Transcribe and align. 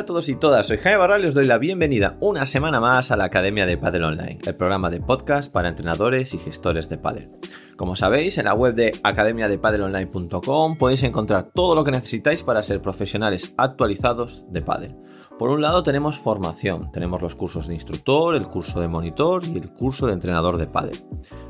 A 0.00 0.06
todos 0.06 0.30
y 0.30 0.34
todas, 0.34 0.66
soy 0.66 0.78
Jaime 0.78 0.96
Barral 0.96 1.24
y 1.24 1.26
os 1.26 1.34
doy 1.34 1.44
la 1.44 1.58
bienvenida 1.58 2.16
una 2.20 2.46
semana 2.46 2.80
más 2.80 3.10
a 3.10 3.18
la 3.18 3.24
Academia 3.24 3.66
de 3.66 3.76
Padel 3.76 4.04
Online, 4.04 4.38
el 4.46 4.54
programa 4.54 4.88
de 4.88 4.98
podcast 4.98 5.52
para 5.52 5.68
entrenadores 5.68 6.32
y 6.32 6.38
gestores 6.38 6.88
de 6.88 6.96
Padel. 6.96 7.30
Como 7.76 7.94
sabéis, 7.96 8.38
en 8.38 8.46
la 8.46 8.54
web 8.54 8.74
de 8.74 8.98
academiadepadelonline.com 9.02 10.78
podéis 10.78 11.02
encontrar 11.02 11.50
todo 11.54 11.74
lo 11.74 11.84
que 11.84 11.90
necesitáis 11.90 12.42
para 12.42 12.62
ser 12.62 12.80
profesionales 12.80 13.52
actualizados 13.58 14.50
de 14.50 14.62
Padel. 14.62 14.96
Por 15.40 15.48
un 15.48 15.62
lado 15.62 15.82
tenemos 15.82 16.18
formación, 16.18 16.92
tenemos 16.92 17.22
los 17.22 17.34
cursos 17.34 17.66
de 17.66 17.72
instructor, 17.72 18.34
el 18.34 18.46
curso 18.48 18.78
de 18.78 18.88
monitor 18.88 19.42
y 19.46 19.56
el 19.56 19.72
curso 19.72 20.06
de 20.06 20.12
entrenador 20.12 20.58
de 20.58 20.66
Padel. 20.66 21.02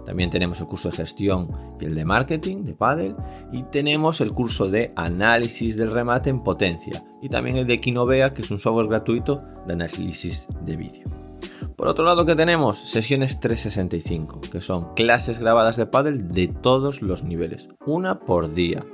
También 0.06 0.30
tenemos 0.30 0.60
el 0.60 0.68
curso 0.68 0.90
de 0.90 0.96
gestión 0.98 1.48
y 1.80 1.86
el 1.86 1.96
de 1.96 2.04
marketing 2.04 2.62
de 2.62 2.74
Paddle. 2.74 3.16
Y 3.50 3.64
tenemos 3.64 4.20
el 4.20 4.30
curso 4.30 4.68
de 4.68 4.92
análisis 4.94 5.76
del 5.76 5.90
remate 5.90 6.30
en 6.30 6.38
potencia. 6.38 7.04
Y 7.20 7.30
también 7.30 7.56
el 7.56 7.66
de 7.66 7.80
Kinovea, 7.80 8.32
que 8.32 8.42
es 8.42 8.52
un 8.52 8.60
software 8.60 8.86
gratuito 8.86 9.38
de 9.66 9.72
análisis 9.72 10.46
de 10.64 10.76
vídeo. 10.76 11.08
Por 11.74 11.88
otro 11.88 12.04
lado, 12.04 12.24
que 12.24 12.36
tenemos? 12.36 12.78
Sesiones 12.78 13.40
365, 13.40 14.40
que 14.52 14.60
son 14.60 14.94
clases 14.94 15.40
grabadas 15.40 15.76
de 15.76 15.86
Paddle 15.86 16.18
de 16.18 16.46
todos 16.46 17.02
los 17.02 17.24
niveles, 17.24 17.68
una 17.84 18.20
por 18.20 18.54
día, 18.54 18.86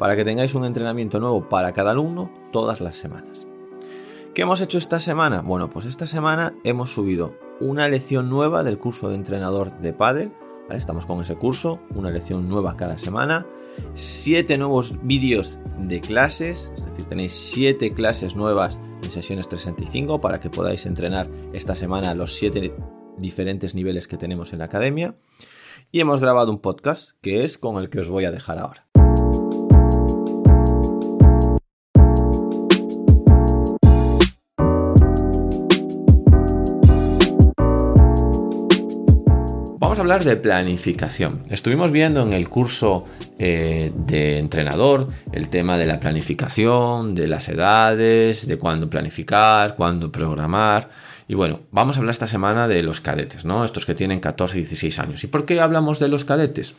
para 0.00 0.16
que 0.16 0.24
tengáis 0.24 0.56
un 0.56 0.64
entrenamiento 0.64 1.20
nuevo 1.20 1.48
para 1.48 1.72
cada 1.72 1.92
alumno 1.92 2.32
todas 2.50 2.80
las 2.80 2.96
semanas. 2.96 3.46
¿Qué 4.34 4.42
hemos 4.42 4.60
hecho 4.60 4.78
esta 4.78 5.00
semana? 5.00 5.42
Bueno, 5.42 5.70
pues 5.70 5.86
esta 5.86 6.06
semana 6.06 6.54
hemos 6.64 6.92
subido 6.92 7.36
una 7.60 7.88
lección 7.88 8.30
nueva 8.30 8.62
del 8.62 8.78
curso 8.78 9.08
de 9.08 9.16
entrenador 9.16 9.78
de 9.80 9.92
Paddle 9.92 10.32
Estamos 10.76 11.04
con 11.04 11.20
ese 11.20 11.34
curso, 11.34 11.80
una 11.94 12.10
lección 12.10 12.46
nueva 12.46 12.76
cada 12.76 12.96
semana, 12.96 13.46
siete 13.94 14.56
nuevos 14.56 14.94
vídeos 15.02 15.58
de 15.78 16.00
clases, 16.00 16.72
es 16.76 16.84
decir, 16.84 17.06
tenéis 17.06 17.32
siete 17.32 17.92
clases 17.92 18.36
nuevas 18.36 18.78
en 19.02 19.10
sesiones 19.10 19.48
365 19.48 20.20
para 20.20 20.38
que 20.38 20.50
podáis 20.50 20.86
entrenar 20.86 21.28
esta 21.52 21.74
semana 21.74 22.14
los 22.14 22.36
siete 22.36 22.72
diferentes 23.18 23.74
niveles 23.74 24.06
que 24.06 24.16
tenemos 24.16 24.52
en 24.52 24.60
la 24.60 24.66
academia. 24.66 25.16
Y 25.90 25.98
hemos 25.98 26.20
grabado 26.20 26.52
un 26.52 26.60
podcast 26.60 27.18
que 27.20 27.42
es 27.42 27.58
con 27.58 27.76
el 27.78 27.90
que 27.90 27.98
os 27.98 28.08
voy 28.08 28.24
a 28.24 28.30
dejar 28.30 28.58
ahora. 28.58 28.86
Hablar 40.00 40.24
de 40.24 40.36
planificación. 40.36 41.42
Estuvimos 41.50 41.92
viendo 41.92 42.22
en 42.22 42.32
el 42.32 42.48
curso 42.48 43.06
eh, 43.38 43.92
de 43.94 44.38
entrenador 44.38 45.08
el 45.32 45.48
tema 45.48 45.76
de 45.76 45.86
la 45.86 46.00
planificación, 46.00 47.14
de 47.14 47.28
las 47.28 47.48
edades, 47.48 48.46
de 48.46 48.58
cuándo 48.58 48.88
planificar, 48.88 49.76
cuándo 49.76 50.10
programar. 50.10 50.88
Y 51.28 51.34
bueno, 51.34 51.60
vamos 51.70 51.96
a 51.96 52.00
hablar 52.00 52.12
esta 52.12 52.26
semana 52.26 52.66
de 52.66 52.82
los 52.82 53.00
cadetes, 53.00 53.44
¿no? 53.44 53.64
Estos 53.64 53.84
que 53.84 53.94
tienen 53.94 54.20
14 54.20 54.58
y 54.58 54.62
16 54.62 54.98
años. 54.98 55.24
¿Y 55.24 55.26
por 55.26 55.44
qué 55.44 55.60
hablamos 55.60 55.98
de 55.98 56.08
los 56.08 56.24
cadetes? 56.24 56.74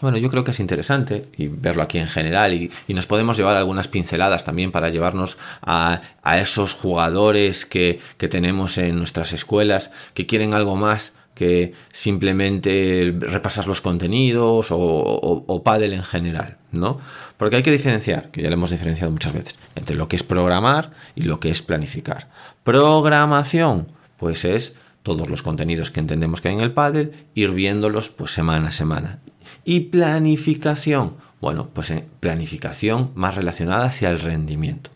Bueno, 0.00 0.16
yo 0.16 0.30
creo 0.30 0.44
que 0.44 0.52
es 0.52 0.60
interesante 0.60 1.26
y 1.36 1.48
verlo 1.48 1.82
aquí 1.82 1.98
en 1.98 2.06
general 2.06 2.54
y, 2.54 2.70
nos 2.86 3.08
podemos 3.08 3.36
llevar 3.36 3.56
algunas 3.56 3.88
pinceladas 3.88 4.44
también 4.44 4.70
para 4.70 4.90
llevarnos 4.90 5.38
a, 5.60 6.00
esos 6.36 6.72
jugadores 6.72 7.66
que, 7.66 7.98
que, 8.16 8.28
tenemos 8.28 8.78
en 8.78 8.96
nuestras 8.96 9.32
escuelas 9.32 9.90
que 10.14 10.26
quieren 10.26 10.54
algo 10.54 10.76
más 10.76 11.14
que 11.38 11.72
simplemente 11.92 13.14
repasar 13.20 13.68
los 13.68 13.80
contenidos 13.80 14.72
o, 14.72 14.76
o, 14.76 15.62
en 15.80 16.02
general, 16.02 16.56
¿no? 16.72 16.98
Porque 17.36 17.54
hay 17.54 17.62
que 17.62 17.70
diferenciar, 17.70 18.32
que 18.32 18.42
ya 18.42 18.48
lo 18.48 18.54
hemos 18.54 18.70
diferenciado 18.70 19.12
muchas 19.12 19.32
veces, 19.32 19.56
entre 19.76 19.94
lo 19.94 20.08
que 20.08 20.16
es 20.16 20.24
programar 20.24 20.90
y 21.14 21.22
lo 21.22 21.38
que 21.38 21.50
es 21.50 21.62
planificar. 21.62 22.28
Programación, 22.64 23.86
pues 24.16 24.44
es 24.44 24.74
todos 25.04 25.30
los 25.30 25.44
contenidos 25.44 25.92
que 25.92 26.00
entendemos 26.00 26.40
que 26.40 26.48
hay 26.48 26.56
en 26.56 26.60
el 26.60 26.72
Paddle, 26.72 27.12
ir 27.36 27.52
viéndolos 27.52 28.08
pues 28.08 28.32
semana 28.32 28.68
a 28.68 28.72
semana. 28.72 29.20
Y 29.64 29.80
planificación, 29.80 31.14
bueno, 31.40 31.68
pues 31.72 31.92
eh, 31.92 32.04
planificación 32.18 33.12
más 33.14 33.36
relacionada 33.36 33.84
hacia 33.84 34.10
el 34.10 34.18
rendimiento. 34.18 34.90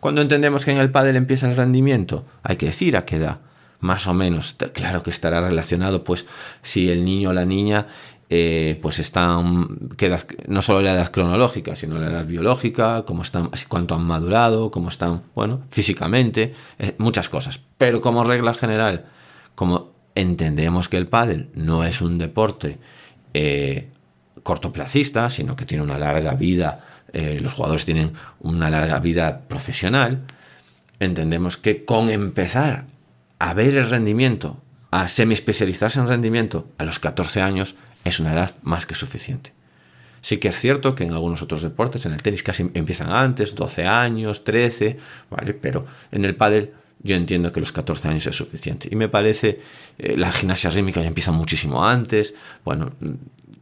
Cuando 0.00 0.22
entendemos 0.22 0.64
que 0.64 0.72
en 0.72 0.78
el 0.78 0.90
Paddle 0.90 1.18
empieza 1.18 1.50
el 1.50 1.56
rendimiento, 1.56 2.24
hay 2.42 2.56
que 2.56 2.66
decir 2.66 2.96
a 2.96 3.04
qué 3.04 3.16
edad 3.16 3.40
más 3.82 4.06
o 4.06 4.14
menos. 4.14 4.56
Claro 4.72 5.02
que 5.02 5.10
estará 5.10 5.42
relacionado, 5.42 6.02
pues, 6.04 6.24
si 6.62 6.88
el 6.88 7.04
niño 7.04 7.30
o 7.30 7.32
la 7.34 7.44
niña 7.44 7.88
eh, 8.30 8.78
pues 8.80 8.98
están, 8.98 9.90
no 10.46 10.62
solo 10.62 10.80
la 10.80 10.94
edad 10.94 11.10
cronológica, 11.10 11.76
sino 11.76 11.98
la 11.98 12.06
edad 12.06 12.24
biológica, 12.24 13.04
cómo 13.04 13.22
están, 13.22 13.50
cuánto 13.68 13.94
han 13.94 14.04
madurado, 14.04 14.70
cómo 14.70 14.88
están, 14.88 15.24
bueno, 15.34 15.64
físicamente, 15.70 16.54
eh, 16.78 16.94
muchas 16.96 17.28
cosas. 17.28 17.60
Pero 17.76 18.00
como 18.00 18.24
regla 18.24 18.54
general, 18.54 19.04
como 19.54 19.90
entendemos 20.14 20.88
que 20.88 20.96
el 20.96 21.08
pádel 21.08 21.50
no 21.54 21.84
es 21.84 22.00
un 22.00 22.16
deporte 22.16 22.78
eh, 23.34 23.90
cortoplacista, 24.42 25.28
sino 25.28 25.56
que 25.56 25.66
tiene 25.66 25.84
una 25.84 25.98
larga 25.98 26.34
vida, 26.34 26.86
los 27.12 27.52
jugadores 27.52 27.84
tienen 27.84 28.14
una 28.40 28.70
larga 28.70 28.98
vida 28.98 29.42
profesional, 29.46 30.22
entendemos 30.98 31.58
que 31.58 31.84
con 31.84 32.08
empezar 32.08 32.86
a 33.42 33.54
ver 33.54 33.76
el 33.76 33.90
rendimiento, 33.90 34.62
a 34.92 35.08
semi-especializarse 35.08 35.98
en 35.98 36.06
rendimiento 36.06 36.68
a 36.78 36.84
los 36.84 37.00
14 37.00 37.40
años 37.42 37.74
es 38.04 38.20
una 38.20 38.34
edad 38.34 38.54
más 38.62 38.86
que 38.86 38.94
suficiente. 38.94 39.52
Sí 40.20 40.36
que 40.36 40.46
es 40.46 40.60
cierto 40.60 40.94
que 40.94 41.02
en 41.02 41.12
algunos 41.12 41.42
otros 41.42 41.60
deportes, 41.60 42.06
en 42.06 42.12
el 42.12 42.22
tenis 42.22 42.44
casi 42.44 42.70
empiezan 42.72 43.10
antes, 43.10 43.56
12 43.56 43.84
años, 43.84 44.44
13, 44.44 44.96
¿vale? 45.28 45.54
Pero 45.54 45.86
en 46.12 46.24
el 46.24 46.36
pádel 46.36 46.70
yo 47.02 47.16
entiendo 47.16 47.50
que 47.50 47.58
los 47.58 47.72
14 47.72 48.06
años 48.06 48.28
es 48.28 48.36
suficiente. 48.36 48.88
Y 48.92 48.94
me 48.94 49.08
parece, 49.08 49.58
eh, 49.98 50.16
la 50.16 50.30
gimnasia 50.30 50.70
rítmica 50.70 51.00
ya 51.00 51.08
empieza 51.08 51.32
muchísimo 51.32 51.84
antes. 51.84 52.34
Bueno, 52.64 52.92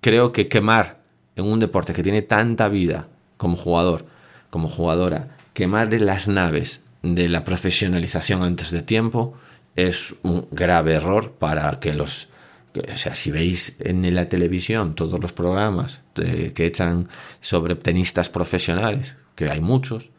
creo 0.02 0.30
que 0.30 0.46
quemar 0.48 1.00
en 1.36 1.46
un 1.46 1.58
deporte 1.58 1.94
que 1.94 2.02
tiene 2.02 2.20
tanta 2.20 2.68
vida 2.68 3.08
como 3.38 3.56
jugador, 3.56 4.04
como 4.50 4.68
jugadora, 4.68 5.38
quemar 5.54 5.90
las 5.90 6.28
naves 6.28 6.82
de 7.02 7.30
la 7.30 7.44
profesionalización 7.44 8.42
antes 8.42 8.70
de 8.72 8.82
tiempo, 8.82 9.38
es 9.76 10.16
un 10.22 10.46
grave 10.50 10.94
error 10.94 11.32
para 11.32 11.80
que 11.80 11.94
los... 11.94 12.28
O 12.74 12.96
sea, 12.96 13.16
si 13.16 13.30
veis 13.30 13.74
en 13.80 14.14
la 14.14 14.28
televisión 14.28 14.94
todos 14.94 15.20
los 15.20 15.32
programas 15.32 16.00
que 16.14 16.66
echan 16.66 17.08
sobre 17.40 17.74
tenistas 17.74 18.28
profesionales, 18.28 19.16
que 19.34 19.50
hay 19.50 19.60
muchos, 19.60 20.10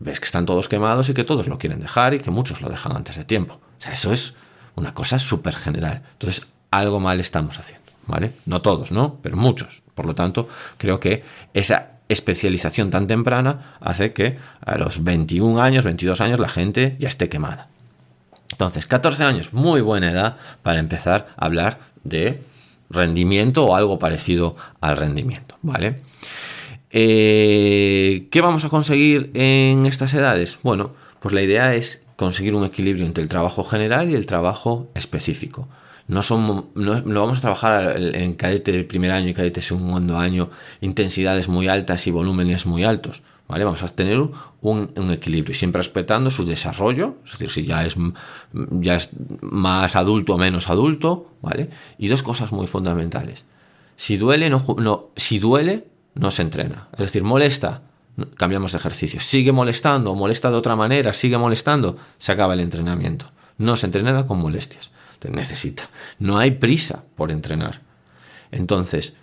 ves 0.00 0.18
que 0.18 0.26
están 0.26 0.46
todos 0.46 0.68
quemados 0.68 1.08
y 1.08 1.14
que 1.14 1.22
todos 1.22 1.46
lo 1.46 1.58
quieren 1.58 1.80
dejar 1.80 2.14
y 2.14 2.18
que 2.18 2.30
muchos 2.30 2.60
lo 2.60 2.68
dejan 2.68 2.96
antes 2.96 3.16
de 3.16 3.24
tiempo. 3.24 3.60
O 3.78 3.82
sea, 3.82 3.92
eso 3.92 4.12
es 4.12 4.34
una 4.74 4.94
cosa 4.94 5.18
súper 5.18 5.54
general. 5.54 6.02
Entonces, 6.12 6.46
algo 6.72 6.98
mal 6.98 7.20
estamos 7.20 7.58
haciendo, 7.60 7.86
¿vale? 8.06 8.32
No 8.46 8.62
todos, 8.62 8.90
¿no? 8.90 9.18
Pero 9.22 9.36
muchos. 9.36 9.82
Por 9.94 10.06
lo 10.06 10.14
tanto, 10.14 10.48
creo 10.78 10.98
que 10.98 11.22
esa 11.54 11.92
especialización 12.08 12.90
tan 12.90 13.06
temprana 13.06 13.76
hace 13.80 14.12
que 14.12 14.38
a 14.60 14.76
los 14.76 15.04
21 15.04 15.60
años, 15.60 15.84
22 15.84 16.20
años, 16.20 16.40
la 16.40 16.48
gente 16.48 16.96
ya 16.98 17.08
esté 17.08 17.28
quemada. 17.28 17.68
Entonces, 18.52 18.86
14 18.86 19.24
años, 19.24 19.52
muy 19.52 19.80
buena 19.80 20.10
edad 20.10 20.36
para 20.62 20.78
empezar 20.78 21.28
a 21.36 21.46
hablar 21.46 21.78
de 22.04 22.42
rendimiento 22.90 23.64
o 23.64 23.74
algo 23.74 23.98
parecido 23.98 24.56
al 24.80 24.96
rendimiento, 24.96 25.58
¿vale? 25.62 26.02
Eh, 26.90 28.28
¿Qué 28.30 28.40
vamos 28.40 28.64
a 28.64 28.68
conseguir 28.68 29.30
en 29.34 29.86
estas 29.86 30.14
edades? 30.14 30.58
Bueno, 30.62 30.92
pues 31.20 31.34
la 31.34 31.42
idea 31.42 31.74
es 31.74 32.06
conseguir 32.16 32.54
un 32.54 32.64
equilibrio 32.64 33.04
entre 33.04 33.22
el 33.22 33.28
trabajo 33.28 33.64
general 33.64 34.10
y 34.10 34.14
el 34.14 34.26
trabajo 34.26 34.90
específico. 34.94 35.68
No, 36.08 36.22
son, 36.22 36.70
vamos 36.74 37.38
a 37.38 37.40
trabajar 37.40 37.96
en 37.98 38.34
cadete 38.34 38.70
de 38.70 38.84
primer 38.84 39.10
año 39.10 39.28
y 39.28 39.34
cadete 39.34 39.60
segundo 39.60 40.16
año 40.18 40.50
intensidades 40.80 41.48
muy 41.48 41.66
altas 41.66 42.06
y 42.06 42.12
volúmenes 42.12 42.64
muy 42.64 42.84
altos. 42.84 43.22
¿Vale? 43.48 43.64
Vamos 43.64 43.82
a 43.82 43.88
tener 43.88 44.20
un, 44.60 45.10
equilibrio, 45.10 45.54
siempre 45.54 45.80
respetando 45.80 46.30
su 46.30 46.44
desarrollo, 46.44 47.16
es 47.24 47.32
decir, 47.32 47.50
si 47.50 47.64
ya 47.64 47.84
es, 47.84 47.96
ya 48.52 48.96
es 48.96 49.10
más 49.40 49.96
adulto 49.96 50.34
o 50.34 50.38
menos 50.38 50.68
adulto, 50.68 51.32
¿vale? 51.42 51.70
Y 51.98 52.08
dos 52.08 52.22
cosas 52.22 52.52
muy 52.52 52.66
fundamentales. 52.66 53.44
Si 53.96 54.16
duele, 54.16 54.50
no, 54.50 54.64
no, 54.78 55.10
si 55.16 55.38
duele, 55.38 55.86
no 56.14 56.30
se 56.30 56.42
entrena. 56.42 56.88
Es 56.92 57.06
decir, 57.06 57.22
molesta, 57.22 57.82
cambiamos 58.36 58.72
de 58.72 58.78
ejercicio. 58.78 59.20
Sigue 59.20 59.52
molestando, 59.52 60.14
molesta 60.14 60.50
de 60.50 60.56
otra 60.56 60.76
manera, 60.76 61.12
sigue 61.12 61.38
molestando, 61.38 61.96
se 62.18 62.32
acaba 62.32 62.54
el 62.54 62.60
entrenamiento. 62.60 63.30
No 63.58 63.76
se 63.76 63.86
entrena 63.86 64.26
con 64.26 64.38
molestias. 64.38 64.90
Te 65.18 65.30
necesita. 65.30 65.88
No 66.18 66.38
hay 66.38 66.52
prisa 66.52 67.04
por 67.14 67.30
entrenar. 67.30 67.80
Entonces, 68.50 69.14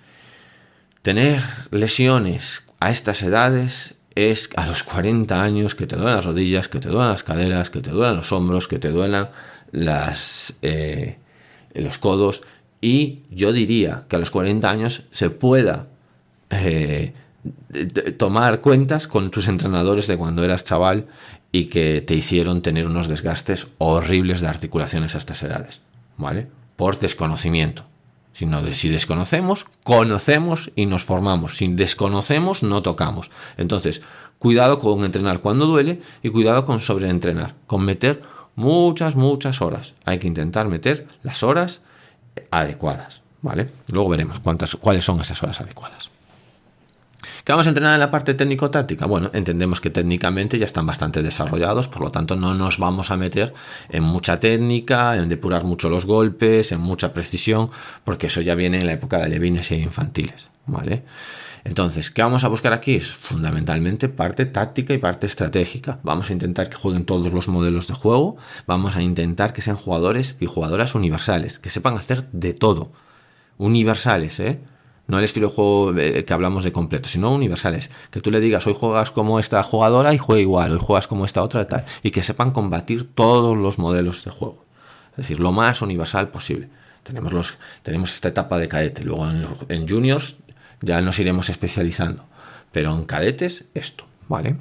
tener 1.01 1.43
lesiones 1.69 2.65
a 2.79 2.89
estas 2.89 3.21
edades 3.21 3.92
es 4.15 4.49
a 4.55 4.67
los 4.67 4.83
40 4.83 5.41
años 5.41 5.75
que 5.75 5.87
te 5.87 5.95
duelen 5.95 6.15
las 6.15 6.25
rodillas, 6.25 6.67
que 6.67 6.79
te 6.79 6.89
duelen 6.89 7.09
las 7.09 7.23
caderas, 7.23 7.69
que 7.69 7.81
te 7.81 7.89
duelen 7.89 8.17
los 8.17 8.31
hombros, 8.31 8.67
que 8.67 8.79
te 8.79 8.89
duelan 8.89 9.29
las, 9.71 10.55
eh, 10.61 11.17
los 11.73 11.97
codos. 11.97 12.41
Y 12.81 13.21
yo 13.31 13.53
diría 13.53 14.03
que 14.07 14.15
a 14.15 14.19
los 14.19 14.31
40 14.31 14.69
años 14.69 15.03
se 15.11 15.29
pueda 15.29 15.87
eh, 16.49 17.13
tomar 18.17 18.61
cuentas 18.61 19.07
con 19.07 19.31
tus 19.31 19.47
entrenadores 19.47 20.07
de 20.07 20.17
cuando 20.17 20.43
eras 20.43 20.63
chaval 20.63 21.07
y 21.51 21.65
que 21.65 22.01
te 22.01 22.15
hicieron 22.15 22.61
tener 22.61 22.87
unos 22.87 23.07
desgastes 23.07 23.67
horribles 23.77 24.41
de 24.41 24.47
articulaciones 24.47 25.15
a 25.15 25.17
estas 25.19 25.43
edades, 25.43 25.81
¿vale? 26.17 26.47
Por 26.75 26.99
desconocimiento. 26.99 27.85
Si, 28.33 28.47
si 28.73 28.89
desconocemos, 28.89 29.67
conocemos 29.83 30.71
y 30.75 30.85
nos 30.85 31.03
formamos. 31.03 31.57
Si 31.57 31.67
desconocemos, 31.67 32.63
no 32.63 32.81
tocamos. 32.81 33.29
Entonces, 33.57 34.01
cuidado 34.39 34.79
con 34.79 35.05
entrenar 35.05 35.39
cuando 35.39 35.65
duele 35.65 36.01
y 36.21 36.29
cuidado 36.29 36.65
con 36.65 36.79
sobreentrenar, 36.79 37.55
con 37.67 37.85
meter 37.85 38.23
muchas, 38.55 39.15
muchas 39.15 39.61
horas. 39.61 39.93
Hay 40.05 40.19
que 40.19 40.27
intentar 40.27 40.67
meter 40.67 41.07
las 41.21 41.43
horas 41.43 41.81
adecuadas, 42.51 43.21
¿vale? 43.41 43.69
Luego 43.87 44.09
veremos 44.09 44.39
cuántas, 44.39 44.75
cuáles 44.75 45.05
son 45.05 45.21
esas 45.21 45.41
horas 45.43 45.61
adecuadas. 45.61 46.12
¿Qué 47.43 47.51
vamos 47.51 47.67
a 47.67 47.71
entrenar 47.71 47.95
en 47.95 47.99
la 47.99 48.09
parte 48.09 48.35
técnico-táctica? 48.35 49.05
Bueno, 49.05 49.29
entendemos 49.33 49.81
que 49.81 49.89
técnicamente 49.89 50.57
ya 50.57 50.65
están 50.65 50.85
bastante 50.85 51.21
desarrollados, 51.21 51.89
por 51.89 52.01
lo 52.01 52.09
tanto 52.09 52.37
no 52.37 52.53
nos 52.53 52.77
vamos 52.77 53.11
a 53.11 53.17
meter 53.17 53.53
en 53.89 54.03
mucha 54.03 54.39
técnica, 54.39 55.17
en 55.17 55.27
depurar 55.27 55.65
mucho 55.65 55.89
los 55.89 56.05
golpes, 56.05 56.71
en 56.71 56.79
mucha 56.79 57.11
precisión, 57.11 57.69
porque 58.05 58.27
eso 58.27 58.39
ya 58.39 58.55
viene 58.55 58.79
en 58.79 58.85
la 58.85 58.93
época 58.93 59.17
de 59.17 59.27
levines 59.27 59.69
e 59.71 59.75
infantiles, 59.75 60.47
¿vale? 60.67 61.03
Entonces, 61.65 62.11
¿qué 62.11 62.21
vamos 62.21 62.45
a 62.45 62.47
buscar 62.47 62.71
aquí? 62.71 62.95
Es 62.95 63.11
fundamentalmente 63.11 64.07
parte 64.07 64.45
táctica 64.45 64.93
y 64.93 64.97
parte 64.97 65.27
estratégica. 65.27 65.99
Vamos 66.01 66.29
a 66.29 66.33
intentar 66.33 66.69
que 66.69 66.77
jueguen 66.77 67.03
todos 67.03 67.33
los 67.33 67.49
modelos 67.49 67.87
de 67.87 67.93
juego, 67.93 68.37
vamos 68.67 68.95
a 68.95 69.01
intentar 69.01 69.51
que 69.51 69.61
sean 69.61 69.75
jugadores 69.75 70.37
y 70.39 70.45
jugadoras 70.45 70.95
universales, 70.95 71.59
que 71.59 71.69
sepan 71.69 71.97
hacer 71.97 72.23
de 72.31 72.53
todo. 72.53 72.93
Universales, 73.57 74.39
¿eh? 74.39 74.61
No 75.07 75.17
el 75.17 75.25
estilo 75.25 75.49
de 75.49 75.53
juego 75.53 75.97
eh, 75.97 76.23
que 76.25 76.33
hablamos 76.33 76.63
de 76.63 76.71
completo, 76.71 77.09
sino 77.09 77.33
universales. 77.33 77.89
Que 78.09 78.21
tú 78.21 78.31
le 78.31 78.39
digas, 78.39 78.65
hoy 78.67 78.75
juegas 78.77 79.11
como 79.11 79.39
esta 79.39 79.61
jugadora 79.63 80.13
y 80.13 80.17
juega 80.17 80.41
igual, 80.41 80.71
hoy 80.71 80.79
juegas 80.81 81.07
como 81.07 81.25
esta 81.25 81.43
otra 81.43 81.63
y 81.63 81.65
tal. 81.65 81.85
Y 82.03 82.11
que 82.11 82.23
sepan 82.23 82.51
combatir 82.51 83.13
todos 83.13 83.57
los 83.57 83.77
modelos 83.77 84.23
de 84.23 84.31
juego. 84.31 84.63
Es 85.11 85.17
decir, 85.17 85.39
lo 85.39 85.51
más 85.51 85.81
universal 85.81 86.29
posible. 86.29 86.69
Tenemos, 87.03 87.33
los, 87.33 87.55
tenemos 87.81 88.13
esta 88.13 88.29
etapa 88.29 88.57
de 88.57 88.67
cadete. 88.69 89.03
Luego 89.03 89.27
en 89.67 89.87
juniors 89.87 90.37
ya 90.81 91.01
nos 91.01 91.19
iremos 91.19 91.49
especializando. 91.49 92.23
Pero 92.71 92.95
en 92.95 93.03
cadetes, 93.03 93.65
esto, 93.73 94.05
¿vale? 94.27 94.55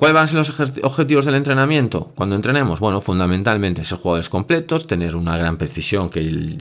¿Cuáles 0.00 0.14
van 0.14 0.24
a 0.24 0.26
ser 0.28 0.38
los 0.38 0.82
objetivos 0.82 1.26
del 1.26 1.34
entrenamiento 1.34 2.10
cuando 2.14 2.34
entrenemos? 2.34 2.80
Bueno, 2.80 3.02
fundamentalmente 3.02 3.84
ser 3.84 3.98
jugadores 3.98 4.30
completos, 4.30 4.86
tener 4.86 5.14
una 5.14 5.36
gran 5.36 5.58
precisión 5.58 6.08
que 6.08 6.56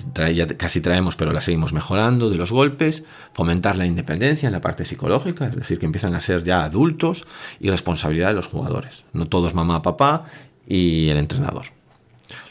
casi 0.58 0.82
traemos 0.82 1.16
pero 1.16 1.32
la 1.32 1.40
seguimos 1.40 1.72
mejorando 1.72 2.30
de 2.30 2.36
los 2.36 2.52
golpes, 2.52 3.06
fomentar 3.32 3.78
la 3.78 3.86
independencia 3.86 4.48
en 4.48 4.52
la 4.52 4.60
parte 4.60 4.84
psicológica, 4.84 5.46
es 5.46 5.56
decir, 5.56 5.80
que 5.80 5.86
empiezan 5.86 6.16
a 6.16 6.20
ser 6.20 6.44
ya 6.44 6.66
adultos 6.66 7.28
y 7.62 7.70
responsabilidad 7.70 8.28
de 8.28 8.34
los 8.34 8.48
jugadores. 8.48 9.06
No 9.14 9.26
todos 9.26 9.54
mamá, 9.54 9.82
papá 9.84 10.26
y 10.68 11.08
el 11.08 11.16
entrenador. 11.16 11.68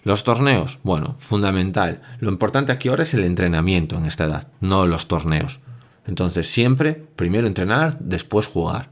Los 0.05 0.25
torneos, 0.25 0.79
bueno, 0.85 1.17
fundamental. 1.19 2.01
Lo 2.19 2.31
importante 2.31 2.73
aquí 2.73 2.89
ahora 2.89 3.03
es 3.03 3.13
el 3.13 3.25
entrenamiento 3.25 3.99
en 3.99 4.07
esta 4.07 4.25
edad, 4.25 4.49
no 4.63 4.87
los 4.87 5.07
torneos. 5.07 5.61
Entonces 6.07 6.51
siempre, 6.51 6.95
primero 6.95 7.47
entrenar, 7.47 7.99
después 8.01 8.47
jugar. 8.47 8.89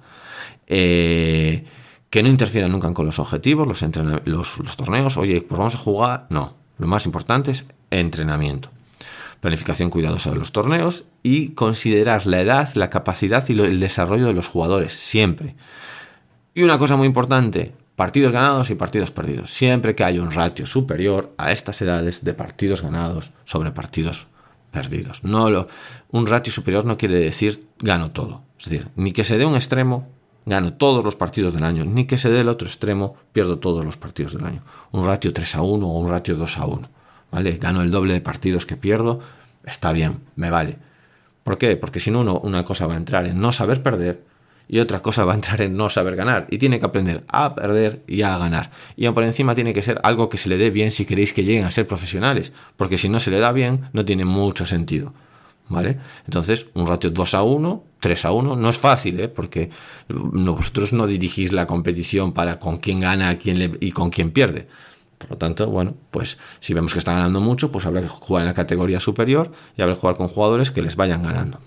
Eh, 0.66 1.64
que 2.10 2.22
no 2.22 2.28
interfieran 2.28 2.72
nunca 2.72 2.92
con 2.92 3.06
los 3.06 3.18
objetivos, 3.18 3.66
los, 3.66 4.76
torneos, 4.76 5.16
oye, 5.16 5.40
pues 5.42 5.58
vamos 5.58 5.74
a 5.74 5.78
jugar, 5.78 6.26
no, 6.30 6.54
lo 6.78 6.86
más 6.86 7.06
importante 7.06 7.50
es 7.50 7.64
entrenamiento. 7.90 8.70
Planificación 9.40 9.90
cuidadosa 9.90 10.30
de 10.30 10.36
los 10.36 10.52
torneos 10.52 11.04
y 11.22 11.50
considerar 11.50 12.26
la 12.26 12.40
edad, 12.40 12.74
la 12.74 12.90
capacidad 12.90 13.46
y 13.48 13.60
el 13.60 13.80
desarrollo 13.80 14.26
de 14.26 14.34
los 14.34 14.46
jugadores, 14.46 14.92
siempre. 14.92 15.56
Y 16.54 16.62
una 16.62 16.78
cosa 16.78 16.96
muy 16.96 17.06
importante, 17.06 17.74
partidos 17.96 18.32
ganados 18.32 18.70
y 18.70 18.76
partidos 18.76 19.10
perdidos. 19.10 19.50
Siempre 19.50 19.94
que 19.94 20.04
haya 20.04 20.22
un 20.22 20.30
ratio 20.30 20.66
superior 20.66 21.34
a 21.36 21.52
estas 21.52 21.80
edades 21.82 22.24
de 22.24 22.34
partidos 22.34 22.82
ganados 22.82 23.30
sobre 23.44 23.72
partidos 23.72 24.26
perdidos. 24.70 25.24
No 25.24 25.50
lo, 25.50 25.68
un 26.10 26.26
ratio 26.26 26.52
superior 26.52 26.84
no 26.84 26.96
quiere 26.96 27.18
decir 27.18 27.66
gano 27.78 28.10
todo. 28.10 28.42
Es 28.58 28.66
decir, 28.66 28.88
ni 28.96 29.12
que 29.12 29.24
se 29.24 29.38
dé 29.38 29.44
un 29.44 29.56
extremo 29.56 30.08
gano 30.46 30.72
todos 30.72 31.04
los 31.04 31.16
partidos 31.16 31.52
del 31.52 31.64
año, 31.64 31.84
ni 31.84 32.06
que 32.06 32.16
se 32.16 32.30
dé 32.30 32.40
el 32.40 32.48
otro 32.48 32.68
extremo, 32.68 33.16
pierdo 33.32 33.58
todos 33.58 33.84
los 33.84 33.96
partidos 33.96 34.32
del 34.32 34.44
año. 34.44 34.62
Un 34.92 35.04
ratio 35.04 35.32
3 35.32 35.56
a 35.56 35.62
1 35.62 35.86
o 35.86 35.98
un 35.98 36.08
ratio 36.08 36.36
2 36.36 36.58
a 36.58 36.66
1. 36.66 36.88
¿Vale? 37.32 37.58
Gano 37.58 37.82
el 37.82 37.90
doble 37.90 38.14
de 38.14 38.20
partidos 38.20 38.64
que 38.64 38.76
pierdo, 38.76 39.20
está 39.64 39.92
bien, 39.92 40.20
me 40.36 40.48
vale. 40.48 40.78
¿Por 41.42 41.58
qué? 41.58 41.76
Porque 41.76 42.00
si 42.00 42.10
no, 42.10 42.20
uno, 42.20 42.38
una 42.38 42.64
cosa 42.64 42.86
va 42.86 42.94
a 42.94 42.96
entrar 42.96 43.26
en 43.26 43.40
no 43.40 43.52
saber 43.52 43.82
perder 43.82 44.22
y 44.68 44.78
otra 44.80 45.00
cosa 45.00 45.24
va 45.24 45.32
a 45.32 45.36
entrar 45.36 45.60
en 45.60 45.76
no 45.76 45.88
saber 45.90 46.16
ganar. 46.16 46.46
Y 46.50 46.58
tiene 46.58 46.78
que 46.78 46.86
aprender 46.86 47.24
a 47.28 47.54
perder 47.54 48.02
y 48.06 48.22
a 48.22 48.36
ganar. 48.38 48.70
Y 48.96 49.08
por 49.10 49.24
encima 49.24 49.54
tiene 49.54 49.72
que 49.72 49.82
ser 49.82 50.00
algo 50.02 50.28
que 50.28 50.38
se 50.38 50.48
le 50.48 50.56
dé 50.56 50.70
bien 50.70 50.90
si 50.90 51.04
queréis 51.04 51.32
que 51.32 51.44
lleguen 51.44 51.64
a 51.64 51.70
ser 51.70 51.86
profesionales. 51.86 52.52
Porque 52.76 52.98
si 52.98 53.08
no 53.08 53.20
se 53.20 53.30
le 53.30 53.38
da 53.38 53.52
bien, 53.52 53.88
no 53.92 54.04
tiene 54.04 54.24
mucho 54.24 54.66
sentido. 54.66 55.12
¿Vale? 55.68 55.98
Entonces, 56.24 56.66
un 56.74 56.86
ratio 56.86 57.10
2 57.10 57.34
a 57.34 57.42
1, 57.42 57.84
3 57.98 58.24
a 58.24 58.32
1, 58.32 58.56
no 58.56 58.68
es 58.68 58.78
fácil, 58.78 59.18
¿eh? 59.18 59.28
porque 59.28 59.70
vosotros 60.08 60.92
no 60.92 61.08
dirigís 61.08 61.52
la 61.52 61.66
competición 61.66 62.32
para 62.32 62.60
con 62.60 62.78
quién 62.78 63.00
gana 63.00 63.36
quién 63.36 63.76
y 63.80 63.90
con 63.90 64.10
quién 64.10 64.30
pierde. 64.30 64.68
Por 65.18 65.30
lo 65.30 65.36
tanto, 65.38 65.68
bueno, 65.68 65.94
pues 66.10 66.38
si 66.60 66.74
vemos 66.74 66.92
que 66.92 66.98
está 66.98 67.14
ganando 67.14 67.40
mucho, 67.40 67.72
pues 67.72 67.86
habrá 67.86 68.02
que 68.02 68.08
jugar 68.08 68.42
en 68.42 68.48
la 68.48 68.54
categoría 68.54 69.00
superior 69.00 69.50
y 69.76 69.82
habrá 69.82 69.94
que 69.94 70.00
jugar 70.00 70.16
con 70.16 70.28
jugadores 70.28 70.70
que 70.70 70.82
les 70.82 70.94
vayan 70.94 71.22
ganando. 71.22 71.58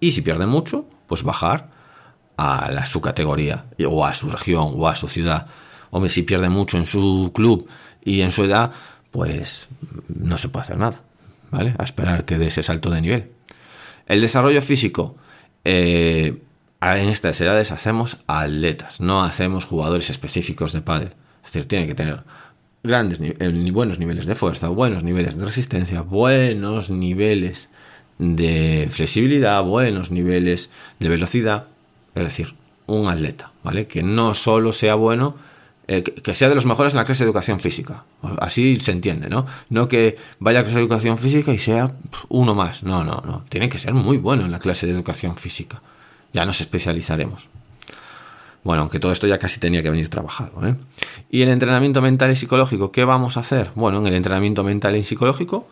Y 0.00 0.12
si 0.12 0.22
pierde 0.22 0.46
mucho, 0.46 0.86
pues 1.06 1.22
bajar 1.24 1.70
a 2.36 2.70
la, 2.70 2.86
su 2.86 3.00
categoría 3.00 3.66
o 3.88 4.04
a 4.04 4.14
su 4.14 4.30
región 4.30 4.74
o 4.76 4.88
a 4.88 4.94
su 4.94 5.08
ciudad. 5.08 5.46
Hombre, 5.90 6.10
si 6.10 6.22
pierde 6.22 6.48
mucho 6.48 6.78
en 6.78 6.86
su 6.86 7.32
club 7.34 7.68
y 8.04 8.20
en 8.20 8.30
su 8.30 8.44
edad, 8.44 8.72
pues 9.10 9.68
no 10.08 10.38
se 10.38 10.48
puede 10.48 10.64
hacer 10.64 10.78
nada. 10.78 11.00
¿Vale? 11.50 11.74
A 11.78 11.84
esperar 11.84 12.24
que 12.24 12.38
dé 12.38 12.48
ese 12.48 12.62
salto 12.62 12.90
de 12.90 13.00
nivel. 13.00 13.30
El 14.06 14.20
desarrollo 14.20 14.62
físico. 14.62 15.16
Eh, 15.64 16.42
en 16.80 17.08
estas 17.08 17.40
edades 17.40 17.72
hacemos 17.72 18.18
atletas, 18.26 19.00
no 19.00 19.22
hacemos 19.24 19.64
jugadores 19.64 20.10
específicos 20.10 20.72
de 20.72 20.82
pádel. 20.82 21.14
Es 21.44 21.52
decir, 21.52 21.66
tiene 21.66 21.86
que 21.86 21.94
tener 21.94 22.22
grandes 22.82 23.18
eh, 23.20 23.70
buenos 23.72 23.98
niveles 23.98 24.26
de 24.26 24.34
fuerza, 24.34 24.68
buenos 24.68 25.02
niveles 25.02 25.36
de 25.36 25.44
resistencia, 25.44 26.02
buenos 26.02 26.90
niveles 26.90 27.68
de 28.18 28.88
flexibilidad, 28.90 29.62
buenos 29.64 30.10
niveles 30.10 30.70
de 31.00 31.08
velocidad. 31.08 31.66
Es 32.14 32.24
decir, 32.24 32.54
un 32.86 33.08
atleta, 33.08 33.52
¿vale? 33.62 33.86
Que 33.86 34.02
no 34.02 34.34
solo 34.34 34.72
sea 34.72 34.94
bueno 34.94 35.36
eh, 35.88 36.02
que 36.02 36.34
sea 36.34 36.48
de 36.48 36.54
los 36.54 36.66
mejores 36.66 36.92
en 36.92 36.98
la 36.98 37.04
clase 37.04 37.22
de 37.24 37.28
educación 37.28 37.60
física. 37.60 38.04
Así 38.38 38.80
se 38.80 38.90
entiende, 38.92 39.28
¿no? 39.28 39.46
No 39.70 39.86
que 39.86 40.16
vaya 40.40 40.60
a 40.60 40.62
clase 40.62 40.76
de 40.76 40.82
educación 40.82 41.18
física 41.18 41.52
y 41.52 41.58
sea 41.58 41.94
uno 42.28 42.54
más. 42.54 42.82
No, 42.82 43.04
no, 43.04 43.22
no. 43.24 43.44
Tiene 43.48 43.68
que 43.68 43.78
ser 43.78 43.94
muy 43.94 44.16
bueno 44.16 44.44
en 44.44 44.50
la 44.50 44.58
clase 44.58 44.86
de 44.86 44.92
educación 44.92 45.36
física. 45.36 45.80
Ya 46.32 46.44
nos 46.44 46.60
especializaremos. 46.60 47.48
Bueno, 48.64 48.82
aunque 48.82 48.98
todo 48.98 49.12
esto 49.12 49.28
ya 49.28 49.38
casi 49.38 49.60
tenía 49.60 49.80
que 49.84 49.90
venir 49.90 50.08
trabajado. 50.08 50.66
¿eh? 50.66 50.74
Y 51.30 51.42
el 51.42 51.50
entrenamiento 51.50 52.02
mental 52.02 52.32
y 52.32 52.34
psicológico, 52.34 52.90
¿qué 52.90 53.04
vamos 53.04 53.36
a 53.36 53.40
hacer? 53.40 53.70
Bueno, 53.76 53.98
en 53.98 54.08
el 54.08 54.14
entrenamiento 54.14 54.64
mental 54.64 54.96
y 54.96 55.04
psicológico 55.04 55.68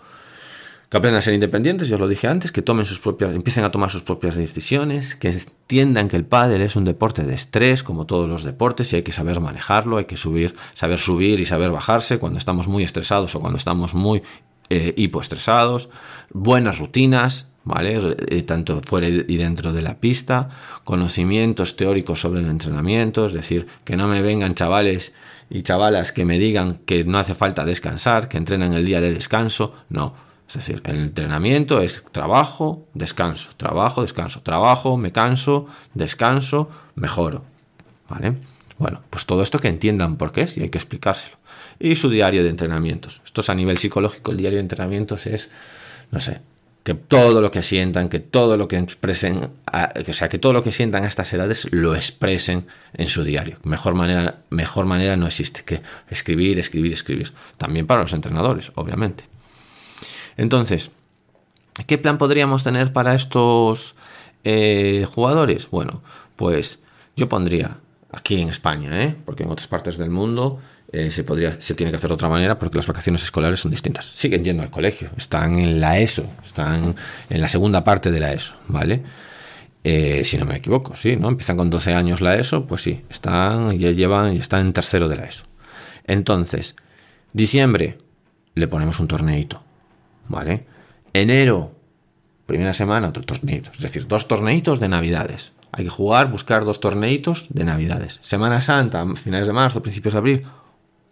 que 0.94 0.98
aprendan 0.98 1.22
ser 1.22 1.34
independientes, 1.34 1.88
yo 1.88 1.96
os 1.96 2.00
lo 2.00 2.06
dije 2.06 2.28
antes, 2.28 2.52
que 2.52 2.62
tomen 2.62 2.84
sus 2.84 3.00
propias, 3.00 3.34
empiecen 3.34 3.64
a 3.64 3.72
tomar 3.72 3.90
sus 3.90 4.04
propias 4.04 4.36
decisiones, 4.36 5.16
que 5.16 5.26
entiendan 5.26 6.06
que 6.06 6.14
el 6.14 6.24
pádel 6.24 6.62
es 6.62 6.76
un 6.76 6.84
deporte 6.84 7.24
de 7.24 7.34
estrés, 7.34 7.82
como 7.82 8.06
todos 8.06 8.28
los 8.28 8.44
deportes, 8.44 8.92
y 8.92 8.96
hay 8.96 9.02
que 9.02 9.10
saber 9.10 9.40
manejarlo, 9.40 9.96
hay 9.96 10.04
que 10.04 10.16
subir, 10.16 10.54
saber 10.74 11.00
subir 11.00 11.40
y 11.40 11.46
saber 11.46 11.72
bajarse 11.72 12.20
cuando 12.20 12.38
estamos 12.38 12.68
muy 12.68 12.84
estresados 12.84 13.34
o 13.34 13.40
cuando 13.40 13.58
estamos 13.58 13.92
muy 13.92 14.22
eh, 14.70 14.94
hipoestresados, 14.96 15.88
buenas 16.30 16.78
rutinas, 16.78 17.50
¿vale? 17.64 18.14
Eh, 18.28 18.44
tanto 18.44 18.80
fuera 18.80 19.08
y 19.08 19.36
dentro 19.36 19.72
de 19.72 19.82
la 19.82 19.98
pista, 19.98 20.50
conocimientos 20.84 21.74
teóricos 21.74 22.20
sobre 22.20 22.38
el 22.38 22.46
entrenamiento, 22.46 23.26
es 23.26 23.32
decir, 23.32 23.66
que 23.82 23.96
no 23.96 24.06
me 24.06 24.22
vengan 24.22 24.54
chavales 24.54 25.12
y 25.50 25.62
chavalas 25.62 26.12
que 26.12 26.24
me 26.24 26.38
digan 26.38 26.78
que 26.86 27.02
no 27.02 27.18
hace 27.18 27.34
falta 27.34 27.64
descansar, 27.64 28.28
que 28.28 28.36
entrenan 28.36 28.74
el 28.74 28.86
día 28.86 29.00
de 29.00 29.12
descanso, 29.12 29.74
no 29.88 30.32
es 30.54 30.66
decir, 30.66 30.82
el 30.84 30.98
entrenamiento 30.98 31.80
es 31.80 32.04
trabajo, 32.12 32.86
descanso, 32.94 33.50
trabajo, 33.56 34.02
descanso, 34.02 34.40
trabajo, 34.40 34.96
me 34.96 35.10
canso, 35.10 35.66
descanso, 35.94 36.70
mejoro. 36.94 37.44
¿Vale? 38.08 38.34
Bueno, 38.78 39.02
pues 39.10 39.26
todo 39.26 39.42
esto 39.42 39.58
que 39.58 39.66
entiendan 39.66 40.16
por 40.16 40.30
qué 40.30 40.42
es 40.42 40.56
y 40.56 40.62
hay 40.62 40.68
que 40.68 40.78
explicárselo. 40.78 41.38
Y 41.80 41.96
su 41.96 42.08
diario 42.08 42.44
de 42.44 42.50
entrenamientos. 42.50 43.20
Esto 43.24 43.40
es 43.40 43.50
a 43.50 43.54
nivel 43.56 43.78
psicológico, 43.78 44.30
el 44.30 44.36
diario 44.36 44.58
de 44.58 44.62
entrenamientos 44.62 45.26
es, 45.26 45.48
no 46.12 46.20
sé, 46.20 46.40
que 46.84 46.94
todo 46.94 47.40
lo 47.40 47.50
que 47.50 47.64
sientan, 47.64 48.08
que 48.08 48.20
todo 48.20 48.56
lo 48.56 48.68
que 48.68 48.78
expresen, 48.78 49.50
o 50.08 50.12
sea, 50.12 50.28
que 50.28 50.38
todo 50.38 50.52
lo 50.52 50.62
que 50.62 50.70
sientan 50.70 51.02
a 51.02 51.08
estas 51.08 51.32
edades 51.32 51.66
lo 51.72 51.96
expresen 51.96 52.68
en 52.92 53.08
su 53.08 53.24
diario. 53.24 53.56
Mejor 53.64 53.94
manera, 53.94 54.42
mejor 54.50 54.86
manera 54.86 55.16
no 55.16 55.26
existe 55.26 55.64
que 55.64 55.82
escribir, 56.10 56.60
escribir, 56.60 56.92
escribir. 56.92 57.32
También 57.58 57.88
para 57.88 58.02
los 58.02 58.12
entrenadores, 58.12 58.70
obviamente. 58.76 59.33
Entonces, 60.36 60.90
¿qué 61.86 61.98
plan 61.98 62.18
podríamos 62.18 62.64
tener 62.64 62.92
para 62.92 63.14
estos 63.14 63.94
eh, 64.44 65.06
jugadores? 65.12 65.70
Bueno, 65.70 66.02
pues 66.36 66.82
yo 67.16 67.28
pondría 67.28 67.78
aquí 68.12 68.40
en 68.40 68.48
España, 68.48 69.04
¿eh? 69.04 69.16
porque 69.24 69.42
en 69.42 69.50
otras 69.50 69.68
partes 69.68 69.98
del 69.98 70.10
mundo 70.10 70.60
eh, 70.92 71.10
se, 71.10 71.24
podría, 71.24 71.60
se 71.60 71.74
tiene 71.74 71.90
que 71.90 71.96
hacer 71.96 72.06
de 72.06 72.14
otra 72.14 72.28
manera 72.28 72.56
porque 72.56 72.76
las 72.76 72.86
vacaciones 72.86 73.24
escolares 73.24 73.58
son 73.58 73.72
distintas. 73.72 74.04
Siguen 74.04 74.44
yendo 74.44 74.62
al 74.62 74.70
colegio, 74.70 75.10
están 75.16 75.58
en 75.58 75.80
la 75.80 75.98
ESO, 75.98 76.24
están 76.44 76.94
en 77.28 77.40
la 77.40 77.48
segunda 77.48 77.82
parte 77.82 78.12
de 78.12 78.20
la 78.20 78.32
ESO, 78.32 78.54
¿vale? 78.68 79.02
Eh, 79.82 80.22
si 80.24 80.38
no 80.38 80.44
me 80.44 80.56
equivoco, 80.56 80.94
sí, 80.94 81.16
¿no? 81.16 81.28
Empiezan 81.28 81.56
con 81.56 81.68
12 81.68 81.94
años 81.94 82.20
la 82.20 82.36
ESO, 82.36 82.66
pues 82.66 82.82
sí, 82.82 83.04
están, 83.10 83.76
ya 83.76 83.90
llevan, 83.90 84.34
y 84.34 84.38
están 84.38 84.66
en 84.66 84.72
tercero 84.72 85.08
de 85.08 85.16
la 85.16 85.24
ESO. 85.24 85.46
Entonces, 86.04 86.76
diciembre, 87.32 87.98
le 88.54 88.68
ponemos 88.68 89.00
un 89.00 89.08
torneito, 89.08 89.63
¿vale? 90.28 90.66
Enero, 91.12 91.72
primera 92.46 92.72
semana, 92.72 93.08
otro 93.08 93.22
torneito, 93.22 93.70
es 93.72 93.80
decir, 93.80 94.06
dos 94.06 94.28
torneitos 94.28 94.80
de 94.80 94.88
Navidades. 94.88 95.52
Hay 95.72 95.84
que 95.84 95.90
jugar, 95.90 96.30
buscar 96.30 96.64
dos 96.64 96.80
torneitos 96.80 97.46
de 97.50 97.64
Navidades. 97.64 98.18
Semana 98.20 98.60
Santa, 98.60 99.04
finales 99.16 99.46
de 99.46 99.52
marzo, 99.52 99.82
principios 99.82 100.14
de 100.14 100.18
abril, 100.18 100.46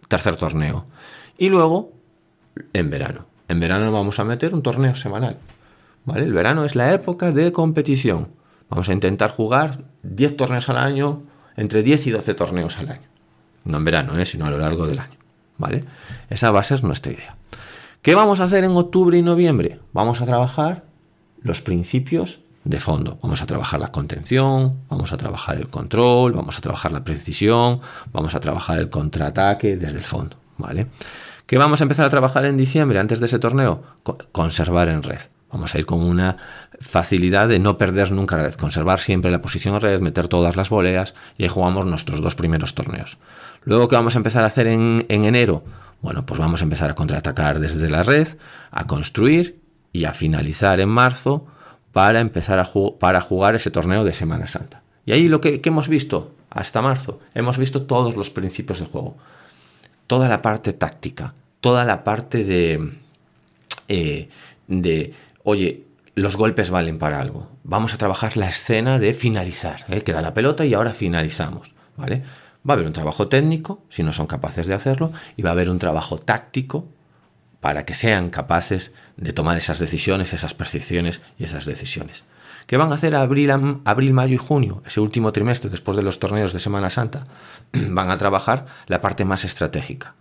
tercer 0.08 0.36
torneo. 0.36 0.84
Y 1.36 1.48
luego, 1.48 1.92
en 2.72 2.90
verano. 2.90 3.26
En 3.48 3.60
verano 3.60 3.90
vamos 3.90 4.18
a 4.18 4.24
meter 4.24 4.54
un 4.54 4.62
torneo 4.62 4.94
semanal. 4.94 5.36
El 6.14 6.32
verano 6.32 6.64
es 6.64 6.74
la 6.74 6.92
época 6.92 7.32
de 7.32 7.52
competición. 7.52 8.28
Vamos 8.68 8.88
a 8.88 8.92
intentar 8.92 9.30
jugar 9.30 9.84
10 10.02 10.36
torneos 10.36 10.68
al 10.68 10.78
año, 10.78 11.22
entre 11.56 11.82
10 11.82 12.06
y 12.06 12.10
12 12.10 12.34
torneos 12.34 12.78
al 12.78 12.90
año. 12.90 13.08
No 13.64 13.78
en 13.78 13.84
verano, 13.84 14.18
¿eh? 14.18 14.26
sino 14.26 14.46
a 14.46 14.50
lo 14.50 14.58
largo 14.58 14.86
del 14.86 14.98
año. 14.98 15.16
¿Vale? 15.58 15.84
Esa 16.30 16.50
va 16.50 16.60
a 16.60 16.64
ser 16.64 16.82
nuestra 16.82 17.12
idea. 17.12 17.36
¿Qué 18.02 18.16
vamos 18.16 18.40
a 18.40 18.44
hacer 18.44 18.64
en 18.64 18.72
octubre 18.72 19.16
y 19.16 19.22
noviembre? 19.22 19.78
Vamos 19.92 20.20
a 20.20 20.26
trabajar 20.26 20.82
los 21.40 21.62
principios 21.62 22.40
de 22.64 22.80
fondo. 22.80 23.20
Vamos 23.22 23.42
a 23.42 23.46
trabajar 23.46 23.78
la 23.78 23.92
contención, 23.92 24.80
vamos 24.88 25.12
a 25.12 25.16
trabajar 25.16 25.56
el 25.58 25.70
control, 25.70 26.32
vamos 26.32 26.58
a 26.58 26.60
trabajar 26.60 26.90
la 26.90 27.04
precisión, 27.04 27.80
vamos 28.12 28.34
a 28.34 28.40
trabajar 28.40 28.80
el 28.80 28.90
contraataque 28.90 29.76
desde 29.76 29.98
el 29.98 30.04
fondo, 30.04 30.36
¿vale? 30.58 30.88
¿Qué 31.46 31.58
vamos 31.58 31.80
a 31.80 31.84
empezar 31.84 32.04
a 32.04 32.10
trabajar 32.10 32.44
en 32.44 32.56
diciembre 32.56 32.98
antes 32.98 33.20
de 33.20 33.26
ese 33.26 33.38
torneo? 33.38 33.84
Conservar 34.32 34.88
en 34.88 35.04
red. 35.04 35.20
Vamos 35.52 35.72
a 35.72 35.78
ir 35.78 35.86
con 35.86 36.02
una 36.02 36.36
facilidad 36.80 37.46
de 37.46 37.60
no 37.60 37.78
perder 37.78 38.10
nunca 38.10 38.36
red, 38.36 38.54
conservar 38.54 38.98
siempre 38.98 39.30
la 39.30 39.42
posición 39.42 39.76
en 39.76 39.80
red, 39.80 40.00
meter 40.00 40.26
todas 40.26 40.56
las 40.56 40.70
voleas 40.70 41.14
y 41.38 41.44
ahí 41.44 41.48
jugamos 41.48 41.86
nuestros 41.86 42.20
dos 42.20 42.34
primeros 42.34 42.74
torneos. 42.74 43.18
Luego, 43.62 43.86
¿qué 43.86 43.94
vamos 43.94 44.16
a 44.16 44.18
empezar 44.18 44.42
a 44.42 44.48
hacer 44.48 44.66
en, 44.66 45.06
en 45.08 45.24
enero? 45.24 45.62
Bueno, 46.02 46.26
pues 46.26 46.40
vamos 46.40 46.60
a 46.60 46.64
empezar 46.64 46.90
a 46.90 46.94
contraatacar 46.94 47.60
desde 47.60 47.88
la 47.88 48.02
red, 48.02 48.28
a 48.70 48.86
construir 48.86 49.60
y 49.92 50.04
a 50.04 50.12
finalizar 50.12 50.80
en 50.80 50.88
marzo 50.88 51.46
para 51.92 52.20
empezar 52.20 52.58
a 52.58 52.70
para 52.98 53.20
jugar 53.20 53.54
ese 53.54 53.70
torneo 53.70 54.04
de 54.04 54.12
Semana 54.12 54.48
Santa. 54.48 54.82
Y 55.06 55.12
ahí 55.12 55.28
lo 55.28 55.40
que, 55.40 55.60
hemos 55.64 55.88
visto 55.88 56.34
hasta 56.50 56.82
marzo, 56.82 57.20
hemos 57.34 57.56
visto 57.56 57.82
todos 57.82 58.16
los 58.16 58.30
principios 58.30 58.80
de 58.80 58.86
juego, 58.86 59.16
toda 60.06 60.28
la 60.28 60.42
parte 60.42 60.72
táctica, 60.72 61.34
toda 61.60 61.84
la 61.84 62.04
parte 62.04 62.44
de, 62.44 62.92
eh, 63.88 64.28
de 64.66 65.14
oye, 65.44 65.84
los 66.14 66.36
golpes 66.36 66.70
valen 66.70 66.98
para 66.98 67.20
algo. 67.20 67.48
Vamos 67.64 67.94
a 67.94 67.98
trabajar 67.98 68.36
la 68.36 68.48
escena 68.48 68.98
de 68.98 69.14
finalizar. 69.14 69.84
¿eh? 69.88 70.02
Queda 70.02 70.20
la 70.20 70.34
pelota 70.34 70.64
y 70.66 70.74
ahora 70.74 70.92
finalizamos. 70.92 71.74
¿vale? 71.96 72.22
Va 72.68 72.74
a 72.74 72.76
haber 72.76 72.86
un 72.86 72.92
trabajo 72.92 73.28
técnico, 73.28 73.82
si 73.88 74.02
no 74.02 74.12
son 74.12 74.26
capaces 74.26 74.66
de 74.66 74.74
hacerlo, 74.74 75.12
y 75.36 75.42
va 75.42 75.50
a 75.50 75.52
haber 75.52 75.70
un 75.70 75.78
trabajo 75.78 76.18
táctico 76.18 76.86
para 77.60 77.84
que 77.84 77.94
sean 77.94 78.30
capaces 78.30 78.94
de 79.16 79.32
tomar 79.32 79.56
esas 79.56 79.78
decisiones, 79.78 80.32
esas 80.32 80.54
percepciones 80.54 81.22
y 81.38 81.44
esas 81.44 81.64
decisiones. 81.64 82.24
¿Qué 82.66 82.76
van 82.76 82.92
a 82.92 82.94
hacer 82.94 83.14
abril, 83.14 83.50
abril, 83.50 84.12
mayo 84.12 84.34
y 84.34 84.38
junio, 84.38 84.82
ese 84.86 85.00
último 85.00 85.32
trimestre 85.32 85.70
después 85.70 85.96
de 85.96 86.02
los 86.02 86.18
torneos 86.18 86.52
de 86.52 86.60
Semana 86.60 86.90
Santa? 86.90 87.26
van 87.72 88.10
a 88.10 88.18
trabajar 88.18 88.66
la 88.86 89.00
parte 89.00 89.24
más 89.24 89.44
estratégica. 89.44 90.14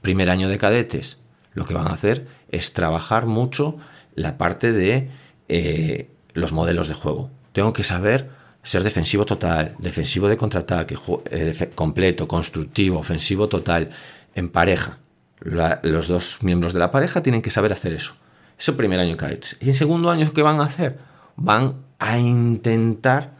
Primer 0.00 0.30
año 0.30 0.48
de 0.48 0.58
cadetes, 0.58 1.18
lo 1.54 1.66
que 1.66 1.74
van 1.74 1.88
a 1.88 1.94
hacer 1.94 2.28
es 2.50 2.72
trabajar 2.72 3.26
mucho 3.26 3.76
la 4.14 4.38
parte 4.38 4.72
de 4.72 5.10
eh, 5.48 6.10
los 6.34 6.52
modelos 6.52 6.88
de 6.88 6.94
juego. 6.94 7.30
Tengo 7.52 7.72
que 7.72 7.84
saber 7.84 8.30
ser 8.62 8.82
defensivo 8.82 9.24
total, 9.24 9.74
defensivo 9.78 10.28
de 10.28 10.36
contraataque, 10.36 10.96
eh, 11.30 11.70
completo, 11.74 12.28
constructivo, 12.28 12.98
ofensivo 12.98 13.48
total, 13.48 13.88
en 14.34 14.48
pareja 14.50 14.98
los 15.40 16.08
dos 16.08 16.38
miembros 16.42 16.72
de 16.72 16.78
la 16.78 16.90
pareja 16.90 17.22
tienen 17.22 17.42
que 17.42 17.50
saber 17.50 17.72
hacer 17.72 17.92
eso. 17.92 18.14
Eso 18.58 18.76
primer 18.76 18.98
año 18.98 19.16
cadets. 19.16 19.56
Y 19.60 19.68
en 19.68 19.74
segundo 19.74 20.10
año, 20.10 20.32
¿qué 20.32 20.42
van 20.42 20.60
a 20.60 20.64
hacer? 20.64 20.98
Van 21.36 21.76
a 21.98 22.18
intentar 22.18 23.38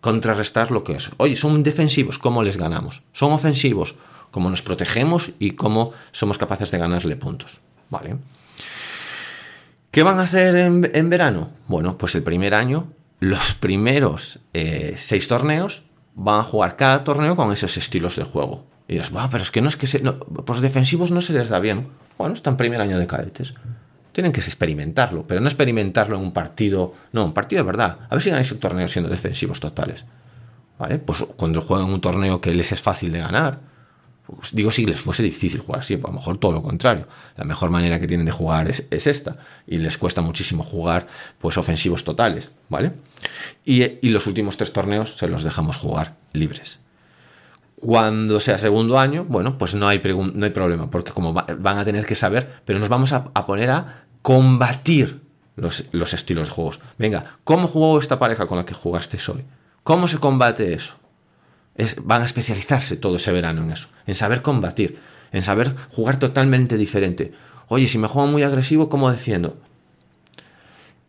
contrarrestar 0.00 0.70
lo 0.70 0.84
que 0.84 0.92
es. 0.92 1.10
Oye, 1.16 1.36
son 1.36 1.62
defensivos, 1.62 2.18
¿cómo 2.18 2.42
les 2.42 2.56
ganamos? 2.56 3.02
Son 3.12 3.32
ofensivos, 3.32 3.96
¿cómo 4.30 4.50
nos 4.50 4.62
protegemos 4.62 5.32
y 5.38 5.52
cómo 5.52 5.92
somos 6.12 6.38
capaces 6.38 6.70
de 6.70 6.78
ganarle 6.78 7.16
puntos? 7.16 7.60
¿Vale? 7.90 8.16
¿Qué 9.90 10.02
van 10.02 10.18
a 10.18 10.22
hacer 10.22 10.54
en, 10.56 11.10
verano? 11.10 11.50
Bueno, 11.66 11.96
pues 11.96 12.14
el 12.14 12.22
primer 12.22 12.54
año, 12.54 12.92
los 13.20 13.54
primeros 13.54 14.40
eh, 14.54 14.94
seis 14.96 15.28
torneos 15.28 15.84
van 16.14 16.40
a 16.40 16.44
jugar 16.44 16.76
cada 16.76 17.04
torneo 17.04 17.36
con 17.36 17.52
esos 17.52 17.76
estilos 17.76 18.16
de 18.16 18.24
juego. 18.24 18.66
Y 18.88 18.94
dirás, 18.94 19.12
pero 19.30 19.42
es 19.42 19.50
que 19.50 19.60
no 19.60 19.68
es 19.68 19.76
que 19.76 19.86
se, 19.86 20.00
pues 20.00 20.60
defensivos 20.60 21.10
no 21.10 21.20
se 21.20 21.32
les 21.32 21.48
da 21.48 21.60
bien. 21.60 21.88
Bueno, 22.16 22.34
está 22.34 22.50
en 22.50 22.56
primer 22.56 22.80
año 22.80 22.98
de 22.98 23.06
cadetes. 23.06 23.54
Tienen 24.12 24.32
que 24.32 24.40
experimentarlo, 24.40 25.26
pero 25.26 25.40
no 25.40 25.46
experimentarlo 25.46 26.16
en 26.16 26.22
un 26.22 26.32
partido. 26.32 26.94
No, 27.12 27.24
un 27.24 27.34
partido 27.34 27.62
de 27.62 27.66
verdad. 27.66 27.98
A 28.08 28.14
ver 28.14 28.22
si 28.22 28.30
ganáis 28.30 28.50
un 28.50 28.58
torneo 28.58 28.88
siendo 28.88 29.10
defensivos 29.10 29.60
totales. 29.60 30.04
¿Vale? 30.78 30.98
Pues 30.98 31.24
cuando 31.36 31.60
juegan 31.60 31.90
un 31.90 32.00
torneo 32.00 32.40
que 32.40 32.54
les 32.54 32.72
es 32.72 32.80
fácil 32.80 33.12
de 33.12 33.18
ganar. 33.18 33.60
Pues 34.36 34.54
digo, 34.54 34.70
si 34.70 34.84
les 34.84 35.00
fuese 35.00 35.22
difícil 35.22 35.60
jugar 35.60 35.80
así, 35.80 35.96
pues 35.96 36.10
a 36.10 36.12
lo 36.12 36.18
mejor 36.18 36.36
todo 36.36 36.52
lo 36.52 36.62
contrario. 36.62 37.08
La 37.36 37.44
mejor 37.44 37.70
manera 37.70 37.98
que 37.98 38.06
tienen 38.06 38.26
de 38.26 38.32
jugar 38.32 38.68
es, 38.68 38.86
esta. 38.90 39.38
Y 39.66 39.78
les 39.78 39.96
cuesta 39.96 40.20
muchísimo 40.20 40.62
jugar 40.62 41.06
pues 41.38 41.56
ofensivos 41.56 42.04
totales, 42.04 42.52
¿vale? 42.68 42.92
Y, 43.64 44.08
los 44.10 44.26
últimos 44.26 44.58
tres 44.58 44.72
torneos 44.72 45.16
se 45.16 45.28
los 45.28 45.44
dejamos 45.44 45.78
jugar 45.78 46.16
libres. 46.34 46.80
Cuando 47.76 48.38
sea 48.40 48.58
segundo 48.58 48.98
año, 48.98 49.24
bueno, 49.24 49.56
pues 49.56 49.74
no 49.74 49.88
hay, 49.88 50.02
no 50.04 50.44
hay 50.44 50.50
problema, 50.50 50.90
porque 50.90 51.12
como 51.12 51.32
van 51.32 51.78
a 51.78 51.84
tener 51.84 52.04
que 52.04 52.16
saber, 52.16 52.60
pero 52.64 52.78
nos 52.78 52.88
vamos 52.88 53.12
a, 53.12 53.32
poner 53.46 53.70
a 53.70 54.04
combatir 54.20 55.22
los, 55.56 55.84
los, 55.92 56.12
estilos 56.12 56.48
de 56.48 56.54
juegos. 56.54 56.80
Venga, 56.98 57.38
¿cómo 57.44 57.66
jugó 57.66 57.98
esta 57.98 58.18
pareja 58.18 58.46
con 58.46 58.58
la 58.58 58.64
que 58.64 58.74
jugaste 58.74 59.16
hoy? 59.30 59.44
¿Cómo 59.84 60.06
se 60.06 60.18
combate 60.18 60.74
eso? 60.74 60.96
Van 62.02 62.22
a 62.22 62.24
especializarse 62.24 62.96
todo 62.96 63.16
ese 63.16 63.32
verano 63.32 63.62
en 63.62 63.70
eso, 63.70 63.88
en 64.06 64.14
saber 64.14 64.42
combatir, 64.42 64.98
en 65.32 65.42
saber 65.42 65.74
jugar 65.90 66.18
totalmente 66.18 66.76
diferente. 66.76 67.32
Oye, 67.68 67.86
si 67.86 67.98
me 67.98 68.08
juego 68.08 68.28
muy 68.28 68.42
agresivo, 68.42 68.88
¿cómo 68.88 69.10
defiendo? 69.10 69.58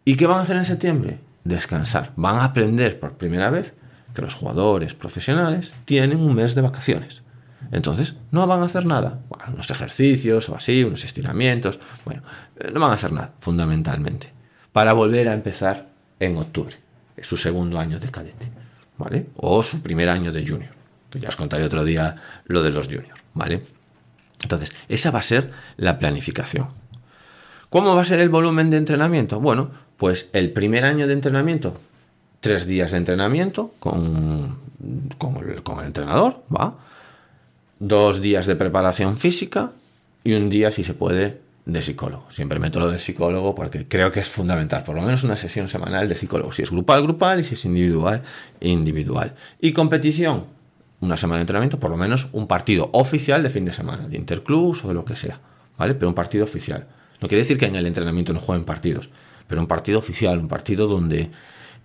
¿Y 0.05 0.15
qué 0.15 0.27
van 0.27 0.39
a 0.39 0.41
hacer 0.41 0.57
en 0.57 0.65
septiembre? 0.65 1.19
Descansar. 1.43 2.11
Van 2.15 2.37
a 2.37 2.45
aprender 2.45 2.99
por 2.99 3.13
primera 3.13 3.49
vez 3.49 3.73
que 4.13 4.21
los 4.21 4.35
jugadores 4.35 4.93
profesionales 4.93 5.75
tienen 5.85 6.19
un 6.19 6.35
mes 6.35 6.55
de 6.55 6.61
vacaciones. 6.61 7.23
Entonces, 7.71 8.15
no 8.31 8.47
van 8.47 8.61
a 8.61 8.65
hacer 8.65 8.85
nada. 8.85 9.19
unos 9.53 9.69
ejercicios 9.69 10.49
o 10.49 10.55
así, 10.55 10.83
unos 10.83 11.03
estiramientos. 11.03 11.79
Bueno, 12.05 12.23
eh, 12.59 12.71
no 12.73 12.79
van 12.79 12.91
a 12.91 12.95
hacer 12.95 13.11
nada, 13.11 13.33
fundamentalmente. 13.39 14.31
Para 14.71 14.93
volver 14.93 15.29
a 15.29 15.33
empezar 15.33 15.89
en 16.19 16.37
octubre, 16.37 16.75
su 17.21 17.37
segundo 17.37 17.79
año 17.79 17.99
de 17.99 18.09
cadete, 18.09 18.51
¿vale? 18.99 19.25
O 19.37 19.63
su 19.63 19.81
primer 19.81 20.09
año 20.09 20.31
de 20.31 20.45
junior. 20.45 20.73
Que 21.09 21.19
ya 21.19 21.29
os 21.29 21.35
contaré 21.35 21.65
otro 21.65 21.83
día 21.83 22.15
lo 22.45 22.61
de 22.61 22.69
los 22.69 22.85
juniors, 22.85 23.19
¿vale? 23.33 23.61
Entonces, 24.43 24.71
esa 24.87 25.09
va 25.09 25.19
a 25.19 25.23
ser 25.23 25.49
la 25.77 25.97
planificación. 25.97 26.67
¿Cómo 27.71 27.95
va 27.95 28.03
a 28.03 28.05
ser 28.05 28.19
el 28.19 28.29
volumen 28.29 28.69
de 28.69 28.77
entrenamiento? 28.77 29.39
Bueno, 29.39 29.71
pues 29.97 30.29
el 30.33 30.51
primer 30.51 30.85
año 30.85 31.07
de 31.07 31.13
entrenamiento 31.13 31.79
tres 32.39 32.65
días 32.65 32.91
de 32.91 32.97
entrenamiento 32.97 33.73
con, 33.79 34.57
con, 35.17 35.37
el, 35.37 35.85
entrenador, 35.85 36.41
¿va? 36.53 36.75
Dos 37.79 38.21
días 38.21 38.45
de 38.45 38.55
preparación 38.55 39.17
física 39.17 39.71
y 40.23 40.33
un 40.33 40.49
día, 40.49 40.71
si 40.71 40.83
se 40.83 40.93
puede, 40.93 41.39
de 41.73 41.81
psicólogo. 41.81 42.25
Siempre 42.29 42.59
meto 42.59 42.79
lo 42.79 42.89
del 42.89 42.99
psicólogo 42.99 43.55
porque 43.55 43.87
creo 43.87 44.11
que 44.11 44.19
es 44.19 44.29
fundamental, 44.29 44.83
por 44.83 44.95
lo 44.95 45.01
menos 45.01 45.23
una 45.23 45.37
sesión 45.37 45.69
semanal 45.69 46.07
de 46.07 46.17
psicólogo. 46.17 46.51
Si 46.51 46.63
es 46.63 46.71
grupal, 46.71 47.03
grupal 47.03 47.39
y 47.39 47.43
si 47.43 47.53
es 47.55 47.65
individual, 47.65 48.21
individual. 48.59 49.35
Y 49.59 49.73
competición, 49.73 50.45
una 51.01 51.17
semana 51.17 51.37
de 51.37 51.41
entrenamiento, 51.41 51.79
por 51.79 51.91
lo 51.91 51.97
menos 51.97 52.27
un 52.33 52.47
partido 52.47 52.89
oficial 52.93 53.43
de 53.43 53.49
fin 53.49 53.65
de 53.65 53.73
semana, 53.73 54.07
de 54.07 54.17
interclubs 54.17 54.83
o 54.83 54.87
de 54.89 54.93
lo 54.93 55.05
que 55.05 55.15
sea, 55.15 55.39
¿vale? 55.77 55.95
Pero 55.95 56.09
un 56.09 56.15
partido 56.15 56.43
oficial. 56.43 56.87
No 57.21 57.27
quiere 57.27 57.43
decir 57.43 57.57
que 57.57 57.65
en 57.65 57.75
el 57.75 57.85
entrenamiento 57.85 58.33
no 58.33 58.39
jueguen 58.39 58.65
partidos, 58.65 59.09
pero 59.47 59.61
un 59.61 59.67
partido 59.67 59.99
oficial, 59.99 60.39
un 60.39 60.47
partido 60.47 60.87
donde 60.87 61.29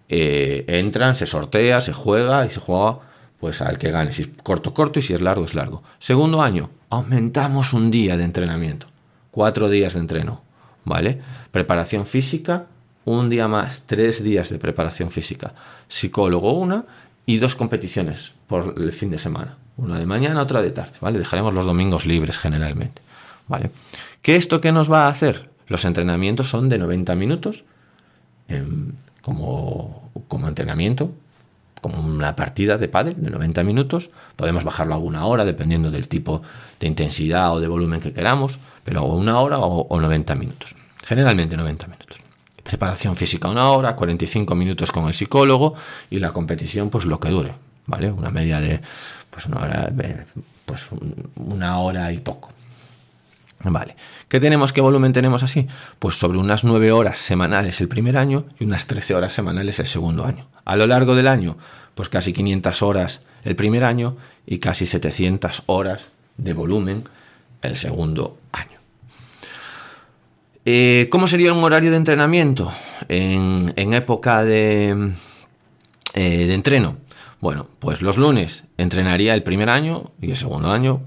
eh, 0.09 0.65
entran, 0.69 1.17
se 1.17 1.27
sortea, 1.27 1.81
se 1.81 1.93
juega 1.93 2.47
y 2.47 2.51
se 2.51 2.61
juega 2.61 3.01
pues 3.41 3.61
al 3.61 3.79
que 3.79 3.91
gane. 3.91 4.13
Si 4.13 4.23
es 4.23 4.29
corto, 4.43 4.73
corto 4.73 4.99
y 4.99 5.03
si 5.03 5.13
es 5.13 5.21
largo, 5.21 5.45
es 5.45 5.55
largo. 5.55 5.83
Segundo 5.99 6.41
año, 6.41 6.71
aumentamos 6.89 7.73
un 7.73 7.91
día 7.91 8.17
de 8.17 8.25
entrenamiento. 8.25 8.87
Cuatro 9.35 9.69
días 9.69 9.95
de 9.95 9.99
entreno, 9.99 10.43
¿vale? 10.85 11.21
Preparación 11.51 12.07
física, 12.07 12.67
un 13.05 13.29
día 13.29 13.49
más, 13.49 13.83
tres 13.85 14.23
días 14.23 14.49
de 14.49 14.61
preparación 14.61 15.11
física. 15.11 15.55
Psicólogo 15.89 16.53
una 16.53 16.85
y 17.27 17.39
dos 17.39 17.57
competiciones 17.57 18.31
por 18.47 18.77
el 18.77 18.93
fin 18.93 19.11
de 19.11 19.19
semana. 19.19 19.57
Una 19.77 19.99
de 19.99 20.07
mañana, 20.07 20.41
otra 20.41 20.63
de 20.63 20.71
tarde, 20.71 20.93
¿vale? 21.01 21.19
Dejaremos 21.19 21.53
los 21.53 21.65
domingos 21.65 22.07
libres 22.07 22.39
generalmente, 22.39 23.03
¿vale? 23.49 23.73
¿Qué 24.23 24.37
esto 24.37 24.61
qué 24.61 24.71
nos 24.71 24.89
va 24.89 25.07
a 25.07 25.09
hacer? 25.09 25.51
Los 25.67 25.85
entrenamientos 25.85 26.49
son 26.49 26.69
de 26.69 26.79
90 26.79 27.17
minutos 27.17 27.65
em, 28.47 28.93
como, 29.21 30.13
como 30.29 30.47
entrenamiento, 30.47 31.11
como 31.85 32.01
una 32.01 32.35
partida 32.35 32.79
de 32.79 32.89
pádel 32.89 33.23
de 33.23 33.29
90 33.29 33.63
minutos. 33.63 34.09
Podemos 34.37 34.65
bajarlo 34.65 34.95
a 34.95 34.97
una 34.97 35.27
hora 35.27 35.45
dependiendo 35.45 35.91
del 35.91 36.09
tipo 36.09 36.41
de 36.81 36.87
intensidad 36.87 37.53
o 37.53 37.61
de 37.61 37.69
volumen 37.69 38.01
que 38.01 38.15
queramos, 38.15 38.59
pero 38.85 39.05
una 39.05 39.39
hora 39.39 39.59
o, 39.59 39.87
o 39.87 40.01
90 40.01 40.35
minutos. 40.35 40.77
Generalmente 41.05 41.59
90 41.59 41.87
minutos. 41.89 42.23
Preparación 42.63 43.17
física 43.17 43.51
una 43.51 43.69
hora, 43.69 43.95
45 43.97 44.55
minutos 44.55 44.91
con 44.91 45.09
el 45.09 45.13
psicólogo 45.13 45.75
y 46.09 46.21
la 46.21 46.33
competición 46.33 46.89
pues 46.89 47.05
lo 47.05 47.21
que 47.21 47.29
dure, 47.29 47.53
¿vale? 47.85 48.11
Una 48.11 48.31
media 48.31 48.63
de 48.63 48.81
pues 49.29 49.45
una 49.45 49.61
hora, 49.61 49.93
pues 50.65 50.87
una 51.37 51.81
hora 51.81 52.11
y 52.13 52.19
poco. 52.21 52.54
Vale. 53.65 53.97
¿Qué 54.29 54.41
tenemos? 54.41 54.73
¿Qué 54.73 54.81
volumen 54.81 55.13
tenemos 55.13 55.43
así? 55.43 55.67
Pues 55.99 56.17
sobre 56.17 56.39
unas 56.39 56.65
9 56.65 56.93
horas 56.93 57.19
semanales 57.19 57.81
el 57.81 57.89
primer 57.89 58.17
año 58.17 58.47
y 58.59 58.65
unas 58.65 58.87
13 58.87 59.15
horas 59.15 59.33
semanales 59.33 59.79
el 59.79 59.87
segundo 59.87 60.25
año. 60.25 60.49
A 60.65 60.77
lo 60.77 60.87
largo 60.87 61.15
del 61.15 61.29
año, 61.29 61.57
pues 61.95 62.09
casi 62.09 62.33
500 62.33 62.83
horas 62.83 63.23
el 63.45 63.57
primer 63.57 63.85
año 63.85 64.17
y 64.47 64.59
casi 64.59 64.87
700 64.87 65.63
horas 65.67 66.11
de 66.37 66.53
volumen 66.53 67.05
el 67.63 67.77
segundo 67.77 68.39
año. 68.53 68.79
Eh, 70.67 71.09
¿Cómo 71.11 71.27
sería 71.27 71.53
un 71.53 71.63
horario 71.63 71.91
de 71.91 71.97
entrenamiento 71.97 72.73
en, 73.09 73.73
época 73.77 74.45
de, 74.45 75.13
eh, 76.15 76.47
de 76.47 76.55
entreno? 76.55 76.99
Bueno, 77.41 77.69
pues 77.79 78.01
los 78.01 78.17
lunes 78.17 78.65
entrenaría 78.79 79.35
el 79.35 79.43
primer 79.43 79.69
año 79.69 80.13
y 80.21 80.31
el 80.31 80.37
segundo 80.37 80.71
año. 80.71 81.03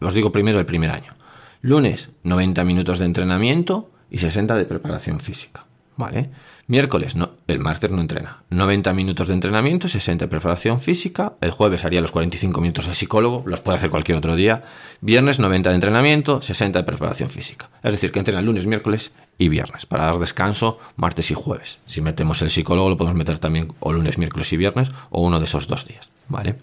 Os 0.00 0.14
digo 0.14 0.30
primero 0.30 0.58
el 0.60 0.66
primer 0.66 0.90
año. 0.90 1.19
Lunes, 1.62 2.08
90 2.22 2.64
minutos 2.64 2.98
de 2.98 3.04
entrenamiento 3.04 3.90
y 4.10 4.16
60 4.16 4.54
de 4.54 4.64
preparación 4.64 5.20
física. 5.20 5.66
¿Vale? 5.94 6.30
Miércoles, 6.66 7.16
no, 7.16 7.32
el 7.48 7.58
martes 7.58 7.90
no 7.90 8.00
entrena. 8.00 8.44
90 8.48 8.94
minutos 8.94 9.28
de 9.28 9.34
entrenamiento, 9.34 9.86
60 9.86 10.24
de 10.24 10.28
preparación 10.30 10.80
física. 10.80 11.34
El 11.42 11.50
jueves 11.50 11.84
haría 11.84 12.00
los 12.00 12.12
45 12.12 12.62
minutos 12.62 12.86
de 12.86 12.94
psicólogo, 12.94 13.42
los 13.44 13.60
puede 13.60 13.76
hacer 13.76 13.90
cualquier 13.90 14.16
otro 14.16 14.36
día. 14.36 14.62
Viernes, 15.02 15.38
90 15.38 15.68
de 15.68 15.74
entrenamiento, 15.74 16.40
60 16.40 16.78
de 16.78 16.84
preparación 16.84 17.28
física. 17.28 17.68
Es 17.82 17.92
decir, 17.92 18.10
que 18.10 18.20
entrena 18.20 18.40
lunes, 18.40 18.64
miércoles 18.64 19.12
y 19.36 19.50
viernes, 19.50 19.84
para 19.84 20.04
dar 20.04 20.18
descanso 20.18 20.78
martes 20.96 21.30
y 21.30 21.34
jueves. 21.34 21.80
Si 21.84 22.00
metemos 22.00 22.40
el 22.40 22.48
psicólogo, 22.48 22.88
lo 22.88 22.96
podemos 22.96 23.18
meter 23.18 23.38
también 23.38 23.68
o 23.80 23.92
lunes, 23.92 24.16
miércoles 24.16 24.50
y 24.54 24.56
viernes, 24.56 24.90
o 25.10 25.20
uno 25.20 25.38
de 25.38 25.44
esos 25.44 25.66
dos 25.66 25.86
días. 25.86 26.08
¿Vale? 26.28 26.56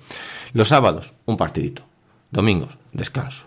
Los 0.53 0.69
sábados, 0.69 1.13
un 1.25 1.37
partidito. 1.37 1.83
Domingos, 2.31 2.79
descanso. 2.93 3.46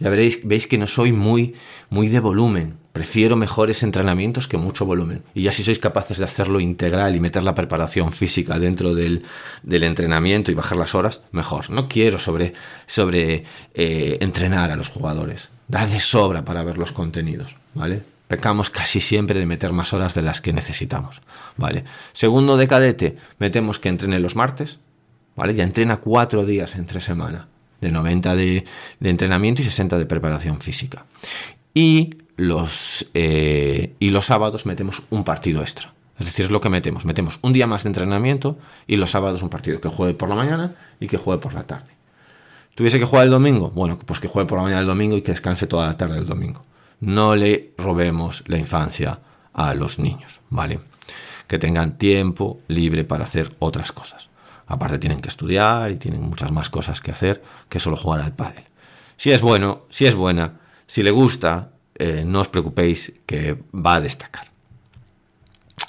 Ya 0.00 0.10
veréis, 0.10 0.46
veis 0.46 0.66
que 0.66 0.78
no 0.78 0.86
soy 0.86 1.12
muy, 1.12 1.54
muy 1.90 2.08
de 2.08 2.20
volumen. 2.20 2.76
Prefiero 2.92 3.36
mejores 3.36 3.82
entrenamientos 3.82 4.46
que 4.46 4.56
mucho 4.56 4.86
volumen. 4.86 5.22
Y 5.34 5.42
ya 5.42 5.52
si 5.52 5.64
sois 5.64 5.78
capaces 5.78 6.18
de 6.18 6.24
hacerlo 6.24 6.60
integral 6.60 7.16
y 7.16 7.20
meter 7.20 7.42
la 7.42 7.54
preparación 7.54 8.12
física 8.12 8.58
dentro 8.58 8.94
del, 8.94 9.24
entrenamiento 9.64 10.50
y 10.50 10.54
bajar 10.54 10.78
las 10.78 10.94
horas, 10.94 11.22
mejor. 11.32 11.70
No 11.70 11.88
quiero 11.88 12.18
sobre, 12.18 12.52
sobre 12.86 13.44
eh, 13.74 14.18
entrenar 14.20 14.70
a 14.70 14.76
los 14.76 14.88
jugadores. 14.88 15.48
Da 15.66 15.86
de 15.86 16.00
sobra 16.00 16.44
para 16.44 16.62
ver 16.62 16.78
los 16.78 16.92
contenidos, 16.92 17.56
¿vale? 17.74 18.02
Pecamos 18.28 18.70
casi 18.70 19.00
siempre 19.00 19.38
de 19.38 19.46
meter 19.46 19.72
más 19.72 19.92
horas 19.92 20.14
de 20.14 20.22
las 20.22 20.40
que 20.40 20.52
necesitamos, 20.52 21.22
¿vale? 21.56 21.84
Segundo 22.12 22.56
de 22.56 22.68
cadete, 22.68 23.16
metemos 23.38 23.78
que 23.78 23.88
entrene 23.88 24.20
los 24.20 24.36
martes, 24.36 24.78
¿vale? 25.34 25.54
Ya 25.54 25.64
entrena 25.64 25.96
cuatro 25.96 26.44
días 26.44 26.76
entre 26.76 27.00
semana 27.00 27.48
de 27.80 27.92
90 27.92 28.36
de, 28.36 28.64
entrenamiento 29.00 29.62
y 29.62 29.64
60 29.64 29.98
de 29.98 30.06
preparación 30.06 30.60
física. 30.60 31.06
Y 31.74 32.16
los, 32.36 33.10
eh, 33.14 33.94
y 33.98 34.10
los 34.10 34.26
sábados 34.26 34.66
metemos 34.66 35.02
un 35.10 35.24
partido 35.24 35.62
extra. 35.62 35.92
Es 36.18 36.26
decir, 36.26 36.46
es 36.46 36.50
lo 36.50 36.60
que 36.60 36.68
metemos. 36.68 37.04
Metemos 37.04 37.38
un 37.42 37.52
día 37.52 37.66
más 37.66 37.84
de 37.84 37.90
entrenamiento 37.90 38.58
y 38.86 38.96
los 38.96 39.10
sábados 39.10 39.42
un 39.42 39.50
partido 39.50 39.80
que 39.80 39.88
juegue 39.88 40.14
por 40.14 40.28
la 40.28 40.34
mañana 40.34 40.74
y 40.98 41.06
que 41.06 41.16
juegue 41.16 41.40
por 41.40 41.54
la 41.54 41.64
tarde. 41.64 41.92
¿Tuviese 42.74 42.98
que 42.98 43.04
jugar 43.04 43.24
el 43.24 43.30
domingo? 43.30 43.70
Bueno, 43.70 43.98
pues 43.98 44.20
que 44.20 44.28
juegue 44.28 44.48
por 44.48 44.58
la 44.58 44.64
mañana 44.64 44.80
el 44.80 44.86
domingo 44.86 45.16
y 45.16 45.22
que 45.22 45.32
descanse 45.32 45.66
toda 45.66 45.86
la 45.86 45.96
tarde 45.96 46.18
el 46.18 46.26
domingo. 46.26 46.64
No 47.00 47.36
le 47.36 47.72
robemos 47.76 48.42
la 48.46 48.58
infancia 48.58 49.20
a 49.52 49.74
los 49.74 49.98
niños, 49.98 50.40
¿vale? 50.50 50.80
Que 51.46 51.58
tengan 51.58 51.98
tiempo 51.98 52.58
libre 52.68 53.04
para 53.04 53.24
hacer 53.24 53.52
otras 53.58 53.92
cosas. 53.92 54.30
Aparte 54.68 54.98
tienen 54.98 55.20
que 55.20 55.28
estudiar 55.28 55.90
y 55.90 55.96
tienen 55.96 56.22
muchas 56.22 56.52
más 56.52 56.70
cosas 56.70 57.00
que 57.00 57.10
hacer 57.10 57.42
que 57.68 57.80
solo 57.80 57.96
jugar 57.96 58.20
al 58.20 58.34
pádel. 58.34 58.64
Si 59.16 59.32
es 59.32 59.42
bueno, 59.42 59.86
si 59.88 60.06
es 60.06 60.14
buena, 60.14 60.60
si 60.86 61.02
le 61.02 61.10
gusta, 61.10 61.70
eh, 61.96 62.22
no 62.24 62.40
os 62.40 62.48
preocupéis 62.48 63.14
que 63.26 63.58
va 63.74 63.96
a 63.96 64.00
destacar. 64.00 64.48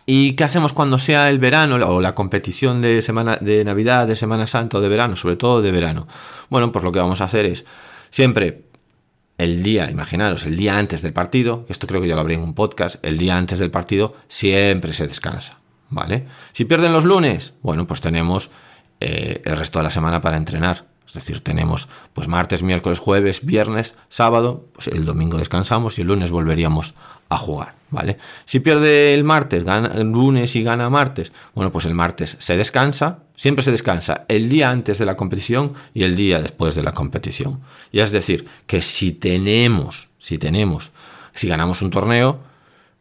¿Y 0.06 0.34
qué 0.34 0.44
hacemos 0.44 0.74
cuando 0.74 0.98
sea 0.98 1.30
el 1.30 1.38
verano 1.38 1.76
o 1.76 2.02
la 2.02 2.16
competición 2.16 2.82
de, 2.82 3.04
semana, 3.04 3.38
de 3.40 3.64
Navidad, 3.64 4.08
de 4.08 4.16
Semana 4.16 4.48
Santa 4.48 4.80
o 4.80 4.82
de 4.82 4.90
verano, 4.90 5.16
sobre 5.16 5.36
todo 5.36 5.62
de 5.62 5.72
verano? 5.72 6.08
Bueno, 6.50 6.72
pues 6.72 6.84
lo 6.84 6.92
que 6.92 6.98
vamos 6.98 7.22
a 7.22 7.26
hacer 7.26 7.46
es 7.46 7.66
siempre 8.10 8.64
el 9.38 9.62
día, 9.62 9.92
imaginaros, 9.92 10.48
el 10.48 10.58
día 10.58 10.80
antes 10.80 11.04
del 11.04 11.14
partido, 11.14 11.66
esto 11.70 11.86
creo 11.86 12.02
que 12.02 12.08
ya 12.08 12.16
lo 12.16 12.22
habré 12.22 12.34
en 12.34 12.42
un 12.42 12.56
podcast, 12.56 13.04
el 13.06 13.20
día 13.20 13.38
antes 13.38 13.60
del 13.60 13.70
partido 13.70 14.16
siempre 14.28 14.94
se 14.94 15.08
descansa, 15.08 15.60
¿vale? 15.90 16.26
Si 16.54 16.66
pierden 16.66 16.92
los 16.92 17.06
lunes, 17.06 17.54
bueno, 17.62 17.86
pues 17.86 18.02
tenemos 18.02 18.50
eh, 19.00 19.42
el 19.46 19.58
resto 19.58 19.80
de 19.80 19.84
la 19.84 19.92
semana 19.92 20.22
para 20.22 20.38
entrenar. 20.38 20.86
Es 21.08 21.14
decir, 21.14 21.42
tenemos 21.42 21.88
pues 22.14 22.28
martes, 22.28 22.62
miércoles, 22.62 23.00
jueves, 23.00 23.44
viernes, 23.44 23.96
sábado, 24.10 24.68
pues 24.74 24.88
el 24.88 25.06
domingo 25.06 25.40
descansamos 25.40 25.98
y 25.98 26.02
el 26.02 26.08
lunes 26.08 26.30
volveríamos 26.30 26.94
a 27.30 27.38
jugar, 27.38 27.76
¿vale? 27.90 28.18
Si 28.46 28.60
pierde 28.60 29.14
el 29.16 29.24
martes, 29.24 29.64
gana 29.64 29.90
el 29.96 30.12
lunes 30.12 30.56
y 30.56 30.64
gana 30.64 30.90
martes, 30.90 31.32
bueno, 31.56 31.72
pues 31.72 31.86
el 31.86 31.96
martes 31.96 32.38
se 32.40 32.58
descansa, 32.58 33.20
siempre 33.36 33.64
se 33.64 33.72
descansa 33.72 34.26
el 34.28 34.50
día 34.50 34.70
antes 34.70 35.00
de 35.00 35.06
la 35.06 35.16
competición 35.16 35.74
y 35.96 36.04
el 36.04 36.16
día 36.16 36.42
después 36.42 36.76
de 36.76 36.84
la 36.84 36.94
competición. 36.94 37.62
Y 37.92 38.02
es 38.02 38.12
decir, 38.12 38.48
que 38.68 38.82
si 38.82 39.12
tenemos, 39.12 40.10
si 40.20 40.38
tenemos, 40.38 40.92
si 41.34 41.48
ganamos 41.48 41.82
un 41.82 41.90
torneo, 41.90 42.40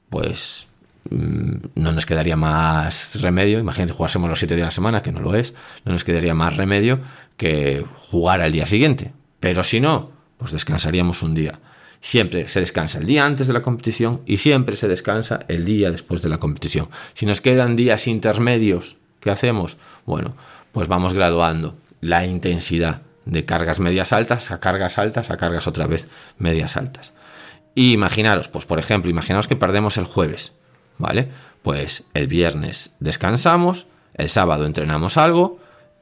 pues 0.08 0.68
no 1.11 1.92
nos 1.92 2.06
quedaría 2.06 2.37
más 2.37 3.20
remedio, 3.20 3.58
imagínate 3.58 3.92
jugásemos 3.92 4.28
los 4.28 4.38
siete 4.38 4.54
días 4.54 4.64
de 4.64 4.68
la 4.68 4.72
semana, 4.72 5.02
que 5.02 5.12
no 5.12 5.20
lo 5.20 5.34
es, 5.34 5.54
no 5.84 5.92
nos 5.92 6.04
quedaría 6.04 6.34
más 6.34 6.56
remedio 6.56 7.00
que 7.37 7.84
jugar 7.96 8.40
al 8.40 8.52
día 8.52 8.66
siguiente. 8.66 9.12
Pero 9.40 9.64
si 9.64 9.80
no, 9.80 10.11
pues 10.37 10.52
descansaríamos 10.52 11.22
un 11.22 11.34
día. 11.34 11.61
Siempre 12.00 12.48
se 12.48 12.61
descansa 12.61 12.98
el 12.98 13.06
día 13.06 13.24
antes 13.24 13.46
de 13.46 13.52
la 13.52 13.62
competición 13.62 14.22
y 14.26 14.37
siempre 14.37 14.76
se 14.76 14.87
descansa 14.87 15.40
el 15.48 15.64
día 15.64 15.90
después 15.90 16.22
de 16.22 16.28
la 16.28 16.38
competición. 16.38 16.88
Si 17.14 17.26
nos 17.26 17.40
quedan 17.40 17.74
días 17.74 18.06
intermedios, 18.06 18.96
¿qué 19.20 19.30
hacemos? 19.30 19.76
Bueno, 20.06 20.37
pues 20.72 20.88
vamos 20.88 21.14
graduando 21.14 21.76
la 22.00 22.24
intensidad 22.24 23.02
de 23.24 23.44
cargas 23.44 23.80
medias 23.80 24.12
altas 24.12 24.50
a 24.50 24.61
cargas 24.61 24.98
altas 24.98 25.30
a 25.30 25.37
cargas 25.37 25.66
otra 25.66 25.87
vez 25.87 26.06
medias 26.38 26.76
altas. 26.76 27.12
Y 27.74 27.92
imaginaros, 27.92 28.48
pues 28.48 28.64
por 28.66 28.78
ejemplo, 28.78 29.11
imaginaos 29.11 29.48
que 29.48 29.56
perdemos 29.56 29.96
el 29.96 30.04
jueves 30.04 30.57
¿vale? 30.98 31.30
Pues 31.62 32.04
el 32.14 32.26
viernes 32.26 32.90
descansamos, 33.00 33.87
el 34.14 34.28
sábado 34.28 34.66
entrenamos 34.66 35.16
algo 35.16 35.58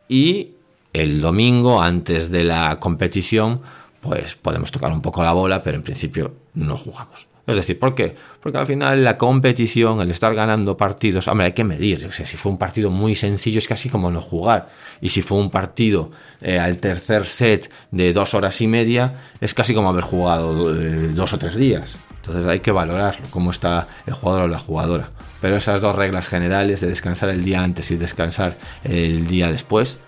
y 0.08 0.52
el 0.92 1.20
domingo 1.20 1.80
antes 1.80 2.30
de 2.30 2.44
la 2.44 2.78
competición 2.80 3.60
pues 4.00 4.36
podemos 4.36 4.70
tocar 4.70 4.92
un 4.92 5.02
poco 5.02 5.22
la 5.22 5.32
bola, 5.32 5.62
pero 5.62 5.76
en 5.76 5.82
principio 5.82 6.34
no 6.54 6.76
jugamos. 6.76 7.26
Es 7.46 7.56
decir, 7.56 7.78
¿por 7.78 7.94
qué? 7.94 8.14
Porque 8.40 8.58
al 8.58 8.66
final 8.66 9.04
la 9.04 9.16
competición, 9.16 10.00
el 10.00 10.10
estar 10.10 10.34
ganando 10.34 10.76
partidos, 10.76 11.28
hombre, 11.28 11.46
hay 11.46 11.52
que 11.52 11.62
medir. 11.62 12.04
O 12.06 12.12
sea, 12.12 12.26
si 12.26 12.36
fue 12.36 12.50
un 12.50 12.58
partido 12.58 12.90
muy 12.90 13.14
sencillo 13.14 13.58
es 13.58 13.68
casi 13.68 13.88
como 13.88 14.10
no 14.10 14.20
jugar. 14.20 14.68
Y 15.00 15.10
si 15.10 15.22
fue 15.22 15.38
un 15.38 15.50
partido 15.50 16.10
eh, 16.40 16.58
al 16.58 16.78
tercer 16.78 17.26
set 17.26 17.70
de 17.92 18.12
dos 18.12 18.34
horas 18.34 18.60
y 18.60 18.66
media, 18.66 19.14
es 19.40 19.54
casi 19.54 19.74
como 19.74 19.88
haber 19.88 20.02
jugado 20.02 20.74
eh, 20.74 21.08
dos 21.14 21.32
o 21.32 21.38
tres 21.38 21.54
días. 21.54 21.96
Entonces 22.16 22.46
hay 22.46 22.58
que 22.58 22.72
valorar 22.72 23.16
cómo 23.30 23.52
está 23.52 23.86
el 24.06 24.14
jugador 24.14 24.44
o 24.44 24.48
la 24.48 24.58
jugadora. 24.58 25.10
Pero 25.40 25.56
esas 25.56 25.80
dos 25.80 25.94
reglas 25.94 26.26
generales 26.26 26.80
de 26.80 26.88
descansar 26.88 27.28
el 27.28 27.44
día 27.44 27.62
antes 27.62 27.92
y 27.92 27.96
descansar 27.96 28.56
el 28.82 29.28
día 29.28 29.52
después 29.52 29.98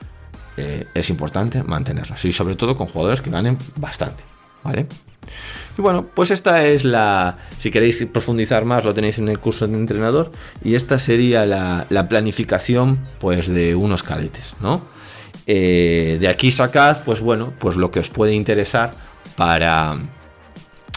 eh, 0.56 0.86
es 0.92 1.10
importante 1.10 1.62
mantenerlas. 1.62 2.24
Y 2.24 2.32
sobre 2.32 2.56
todo 2.56 2.76
con 2.76 2.88
jugadores 2.88 3.20
que 3.20 3.30
ganen 3.30 3.56
bastante. 3.76 4.24
¿Vale? 4.64 4.88
Y 5.78 5.80
bueno, 5.80 6.06
pues 6.12 6.32
esta 6.32 6.64
es 6.64 6.82
la, 6.82 7.38
si 7.60 7.70
queréis 7.70 8.04
profundizar 8.06 8.64
más, 8.64 8.84
lo 8.84 8.92
tenéis 8.94 9.18
en 9.18 9.28
el 9.28 9.38
curso 9.38 9.68
de 9.68 9.74
entrenador, 9.74 10.32
y 10.64 10.74
esta 10.74 10.98
sería 10.98 11.46
la, 11.46 12.08
planificación 12.08 12.98
pues 13.20 13.46
de 13.46 13.76
unos 13.76 14.02
cadetes, 14.02 14.56
¿no? 14.60 14.82
Eh, 15.46 16.18
de 16.20 16.28
aquí 16.28 16.50
sacad, 16.50 17.04
pues 17.04 17.20
bueno, 17.20 17.52
pues 17.60 17.76
lo 17.76 17.92
que 17.92 18.00
os 18.00 18.10
puede 18.10 18.34
interesar 18.34 18.92
para, 19.36 19.96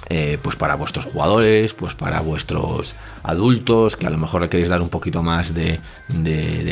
eh, 0.10 0.40
pues 0.42 0.56
para 0.56 0.74
vuestros 0.74 1.06
jugadores, 1.06 1.76
pues 1.76 1.94
para 1.94 2.20
vuestros 2.22 2.96
adultos, 3.22 3.96
que 3.96 4.08
a 4.08 4.10
lo 4.10 4.18
mejor 4.18 4.42
le 4.42 4.50
queréis 4.50 4.70
dar 4.70 4.82
un 4.82 4.90
poquito 4.90 5.22
más 5.22 5.54
de, 5.54 5.80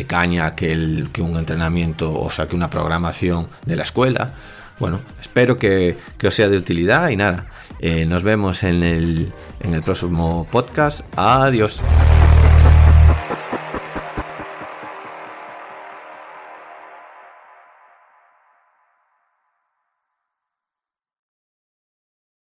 caña 0.07 0.55
que, 0.55 0.73
un 1.19 1.37
entrenamiento, 1.37 2.19
o 2.19 2.31
sea, 2.31 2.47
que 2.47 2.55
una 2.55 2.71
programación 2.71 3.49
de 3.67 3.75
la 3.75 3.83
escuela. 3.83 4.33
Bueno, 4.79 4.99
espero 5.19 5.57
que, 5.57 5.97
que 6.17 6.27
os 6.27 6.33
sea 6.33 6.49
de 6.49 6.57
utilidad 6.57 7.09
y 7.09 7.17
nada. 7.17 7.45
Eh, 7.79 8.05
nos 8.05 8.23
vemos 8.23 8.63
en 8.63 8.83
el 8.83 9.81
próximo 9.83 10.45
podcast. 10.51 11.01
Adiós. 11.15 11.81